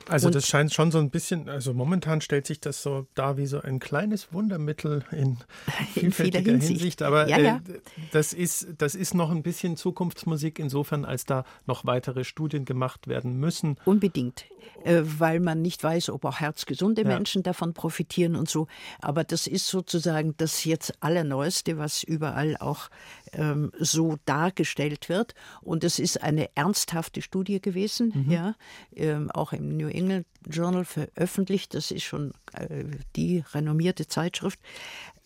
[0.09, 3.37] Also Und- das scheint schon so ein bisschen, also momentan stellt sich das so dar
[3.37, 5.39] wie so ein kleines Wundermittel in
[5.95, 6.71] In vielfältiger vieler Hinsicht.
[6.81, 7.03] Hinsicht.
[7.03, 7.57] Aber Ja, ja.
[7.57, 7.81] Äh,
[8.13, 13.07] das, ist, das ist noch ein bisschen Zukunftsmusik insofern, als da noch weitere Studien gemacht
[13.09, 13.77] werden müssen.
[13.85, 14.45] Unbedingt,
[14.85, 17.09] äh, weil man nicht weiß, ob auch herzgesunde Ja.
[17.09, 18.67] Menschen davon profitieren und so.
[19.01, 22.91] Aber das ist sozusagen das jetzt Allerneueste, was überall auch
[23.37, 25.35] ähm, so dargestellt wird.
[25.63, 28.55] Und es ist eine ernsthafte Studie gewesen, ja,
[28.95, 31.75] ähm, auch im New England Journal veröffentlicht.
[31.75, 32.85] Das ist schon äh,
[33.17, 34.59] die renommierte Zeitschrift.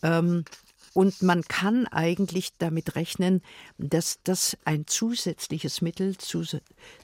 [0.03, 0.45] Ähm,
[0.95, 3.43] und man kann eigentlich damit rechnen,
[3.78, 6.43] dass das ein zusätzliches Mittel zu,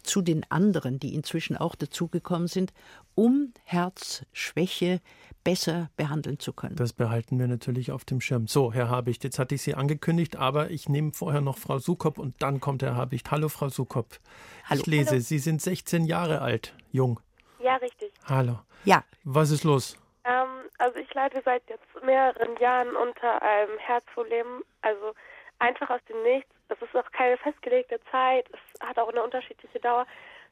[0.03, 2.73] zu den anderen, die inzwischen auch dazugekommen sind,
[3.15, 5.01] um Herzschwäche
[5.45, 6.75] besser behandeln zu können.
[6.77, 8.47] Das behalten wir natürlich auf dem Schirm.
[8.47, 12.19] So, Herr Habicht, jetzt hatte ich Sie angekündigt, aber ich nehme vorher noch Frau Sukop
[12.19, 13.31] und dann kommt Herr Habicht.
[13.31, 14.19] Hallo, Frau Sukop.
[14.65, 14.81] Hallo.
[14.81, 17.21] Ich lese, Sie sind 16 Jahre alt, jung.
[17.63, 18.11] Ja, richtig.
[18.25, 18.59] Hallo.
[18.85, 19.97] Ja, Was ist los?
[20.25, 25.15] Ähm, also ich leide seit jetzt mehreren Jahren unter einem Herzproblem, also
[25.59, 26.51] einfach aus dem Nichts.
[26.69, 30.07] Es ist auch keine festgelegte Zeit, es hat auch eine unterschiedliche Dauer.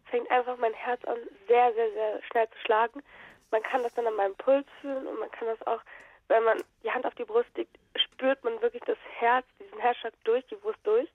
[0.05, 1.17] Es fängt einfach mein Herz an,
[1.49, 3.03] sehr, sehr, sehr schnell zu schlagen.
[3.51, 5.81] Man kann das dann an meinem Puls fühlen und man kann das auch,
[6.29, 10.13] wenn man die Hand auf die Brust legt, spürt man wirklich das Herz, diesen Herzschlag
[10.25, 11.09] durch, die Brust durch.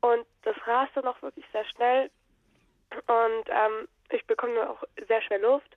[0.00, 2.10] Und das rast dann auch wirklich sehr schnell.
[3.06, 5.76] Und ähm, ich bekomme auch sehr schwer Luft.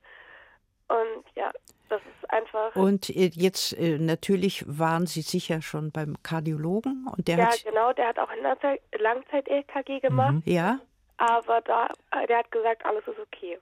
[0.89, 1.51] Und ja,
[1.89, 2.75] das ist einfach.
[2.75, 7.63] Und äh, jetzt äh, natürlich waren Sie sicher schon beim Kardiologen und der ja, hat.
[7.63, 8.39] genau, der hat auch ein
[8.99, 10.33] Langzeit-EKG gemacht.
[10.33, 10.43] Mhm.
[10.45, 10.79] Ja.
[11.17, 11.89] Aber da,
[12.27, 13.57] der hat gesagt, alles ist okay.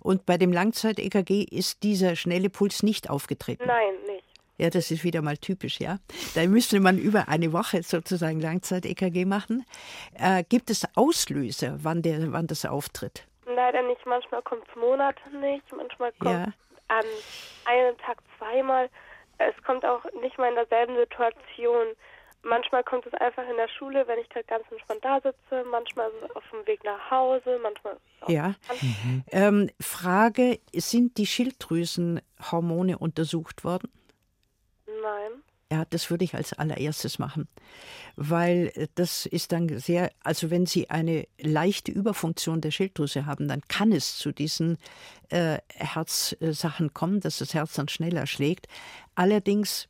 [0.00, 3.64] Und bei dem Langzeit-EKG ist dieser schnelle Puls nicht aufgetreten.
[3.66, 4.24] Nein, nicht.
[4.56, 5.98] Ja, das ist wieder mal typisch, ja.
[6.34, 9.66] Da müsste man über eine Woche sozusagen Langzeit-EKG machen.
[10.14, 13.26] Äh, gibt es Auslöser, wann, der, wann das auftritt?
[13.46, 14.06] Leider nicht.
[14.06, 16.52] Manchmal kommt es Monate nicht, manchmal kommt Ja.
[16.88, 17.04] An
[17.64, 18.88] einem Tag zweimal.
[19.38, 21.88] Es kommt auch nicht mal in derselben Situation.
[22.42, 25.64] Manchmal kommt es einfach in der Schule, wenn ich da ganz entspannt da sitze.
[25.70, 27.58] Manchmal ist es auf dem Weg nach Hause.
[27.62, 28.54] Manchmal ist es auch Ja.
[29.32, 33.90] Ähm, Frage: Sind die Schilddrüsenhormone untersucht worden?
[34.86, 35.42] Nein.
[35.72, 37.48] Ja, das würde ich als allererstes machen,
[38.16, 43.48] weil äh, das ist dann sehr, also wenn Sie eine leichte Überfunktion der Schilddrüse haben,
[43.48, 44.76] dann kann es zu diesen
[45.30, 48.68] äh, Herzsachen kommen, dass das Herz dann schneller schlägt.
[49.14, 49.88] Allerdings,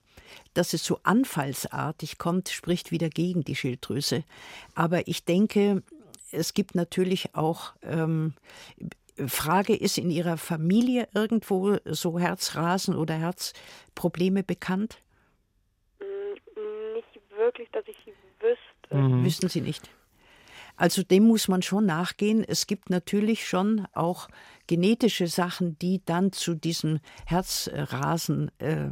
[0.54, 4.24] dass es so anfallsartig kommt, spricht wieder gegen die Schilddrüse.
[4.74, 5.82] Aber ich denke,
[6.30, 8.34] es gibt natürlich auch ähm,
[9.26, 14.98] Frage, ist in Ihrer Familie irgendwo so Herzrasen oder Herzprobleme bekannt?
[17.54, 17.96] Wirklich, dass ich
[18.40, 18.96] wüsste.
[18.96, 19.24] Mhm.
[19.24, 19.88] Wissen Sie nicht.
[20.76, 22.42] Also dem muss man schon nachgehen.
[22.42, 24.28] Es gibt natürlich schon auch
[24.66, 28.88] genetische Sachen, die dann zu diesem Herzrasen äh,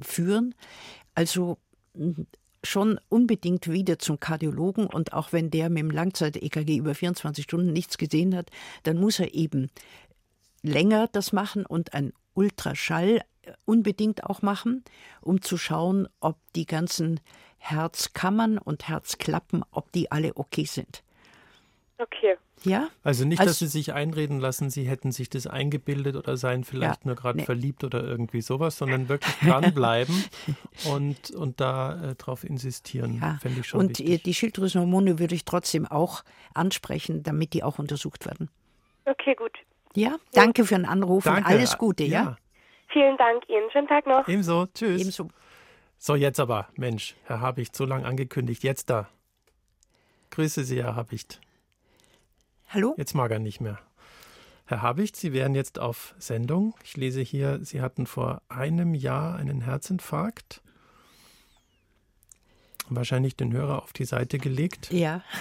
[0.00, 0.54] führen.
[1.14, 1.58] Also
[2.64, 7.72] schon unbedingt wieder zum Kardiologen und auch wenn der mit dem Langzeit-EKG über 24 Stunden
[7.74, 8.50] nichts gesehen hat,
[8.84, 9.70] dann muss er eben
[10.62, 13.20] länger das machen und ein Ultraschall
[13.64, 14.84] unbedingt auch machen,
[15.20, 17.20] um zu schauen, ob die ganzen
[17.60, 21.02] Herzkammern und Herzklappen, ob die alle okay sind.
[21.98, 22.36] Okay.
[22.64, 22.88] Ja?
[23.04, 26.64] Also nicht, Also- dass Sie sich einreden lassen, Sie hätten sich das eingebildet oder seien
[26.64, 27.44] vielleicht Ja, nur gerade nee.
[27.44, 30.24] verliebt oder irgendwie sowas, sondern wirklich dranbleiben
[30.90, 33.38] und, und da äh, drauf insistieren, Ja.
[33.40, 34.22] fände ich schon Und wichtig.
[34.24, 36.22] die Schilddrüsenhormone würde ich trotzdem auch
[36.54, 38.48] ansprechen, damit die auch untersucht werden.
[39.04, 39.52] Okay, gut.
[39.94, 41.48] Ja, danke für den Anruf und Danke.
[41.48, 42.36] alles Gute, ja?
[42.92, 43.70] Vielen Dank Ihnen.
[43.72, 44.26] Schönen Tag noch.
[44.28, 45.00] Ebenso, tschüss.
[45.00, 45.28] Ebenso.
[46.02, 49.06] So, jetzt aber, Mensch, Herr Habicht, so lang angekündigt, jetzt da.
[50.30, 51.42] Grüße Sie, Herr Habicht.
[52.70, 52.94] Hallo?
[52.96, 53.78] Jetzt mag er nicht mehr.
[54.64, 56.74] Herr Habicht, Sie wären jetzt auf Sendung.
[56.84, 60.62] Ich lese hier, Sie hatten vor einem Jahr einen Herzinfarkt.
[62.88, 64.90] Wahrscheinlich den Hörer auf die Seite gelegt.
[64.92, 65.22] Ja.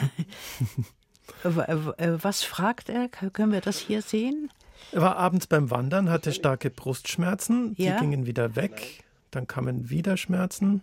[1.43, 3.07] Äh, Was fragt er?
[3.07, 4.51] Können wir das hier sehen?
[4.91, 7.75] Er war abends beim Wandern, hatte starke Brustschmerzen.
[7.75, 7.99] Die Ja.
[7.99, 9.03] gingen wieder weg.
[9.31, 10.81] Dann kamen wieder Schmerzen.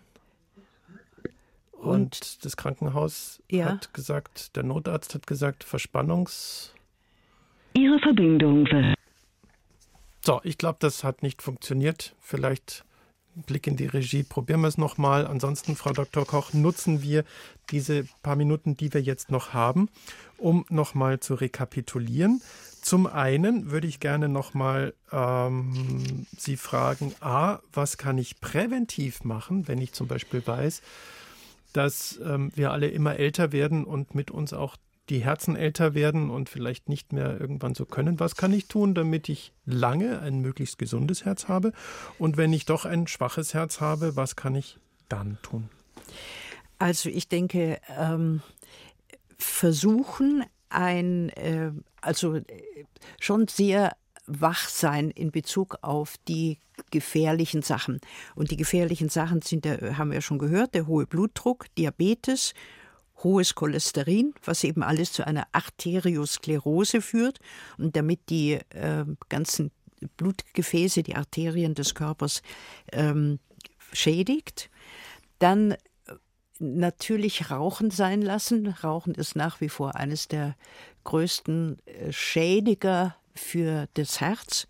[1.71, 3.65] Und, das Krankenhaus Ja.
[3.65, 6.73] hat gesagt, der Notarzt hat gesagt, Verspannungs.
[7.73, 8.67] Ihre Verbindung.
[10.25, 12.15] So, ich glaube, das hat nicht funktioniert.
[12.19, 12.83] Vielleicht
[13.35, 15.27] ein Blick in die Regie, probieren wir es nochmal.
[15.27, 16.25] Ansonsten, Frau Dr.
[16.25, 17.23] Koch, nutzen wir
[17.69, 19.89] diese paar Minuten, die wir jetzt noch haben,
[20.37, 22.41] um nochmal zu rekapitulieren.
[22.87, 29.67] Zum einen würde ich gerne nochmal ähm, Sie fragen, a, was kann ich präventiv machen,
[29.67, 30.81] wenn ich zum Beispiel weiß,
[31.73, 34.77] dass ähm, wir alle immer älter werden und mit uns auch
[35.09, 38.21] die Herzen älter werden und vielleicht nicht mehr irgendwann so können.
[38.21, 41.73] Was kann ich tun, damit ich lange ein möglichst gesundes Herz habe?
[42.17, 44.77] Und wenn ich doch ein schwaches Herz habe, was kann ich
[45.09, 45.67] dann tun?
[46.79, 48.41] Also ich denke, ähm,
[49.37, 52.43] versuchen ein, äh, also äh,
[53.19, 53.95] schon sehr
[54.27, 56.59] wach sein in Bezug auf die
[56.91, 57.99] gefährlichen Sachen.
[58.35, 62.53] Und die gefährlichen Sachen sind, der, haben wir schon gehört, der hohe Blutdruck, Diabetes,
[63.23, 67.39] hohes Cholesterin, was eben alles zu einer Arteriosklerose führt.
[67.77, 69.71] Und damit die äh, ganzen
[70.17, 72.41] Blutgefäße, die Arterien des Körpers
[72.91, 73.39] ähm,
[73.91, 74.69] schädigt.
[75.39, 75.75] Dann
[76.59, 78.67] natürlich Rauchen sein lassen.
[78.67, 80.55] Rauchen ist nach wie vor eines der
[81.03, 84.67] größten äh, Schädiger für das Herz.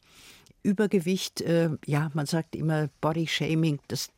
[0.63, 4.11] Übergewicht, äh, ja, man sagt immer Body Shaming, das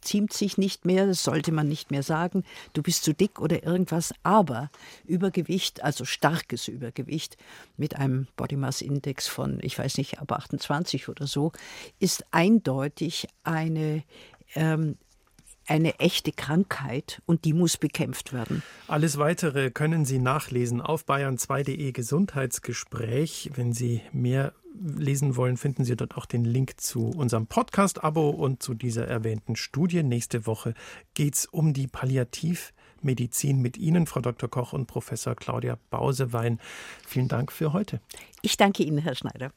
[0.00, 3.64] ziemt sich nicht mehr, das sollte man nicht mehr sagen, du bist zu dick oder
[3.64, 4.70] irgendwas, aber
[5.04, 7.36] Übergewicht, also starkes Übergewicht
[7.76, 11.52] mit einem Body Mass Index von, ich weiß nicht, ab 28 oder so,
[11.98, 14.04] ist eindeutig eine
[14.54, 14.96] ähm,
[15.66, 18.62] eine echte Krankheit und die muss bekämpft werden.
[18.88, 23.50] Alles weitere können Sie nachlesen auf bayern2.de Gesundheitsgespräch.
[23.54, 28.62] Wenn Sie mehr lesen wollen, finden Sie dort auch den Link zu unserem Podcast-Abo und
[28.62, 30.02] zu dieser erwähnten Studie.
[30.02, 30.74] Nächste Woche
[31.14, 34.48] geht es um die Palliativmedizin mit Ihnen, Frau Dr.
[34.48, 36.60] Koch und Professor Claudia Bausewein.
[37.06, 38.00] Vielen Dank für heute.
[38.42, 39.52] Ich danke Ihnen, Herr Schneider.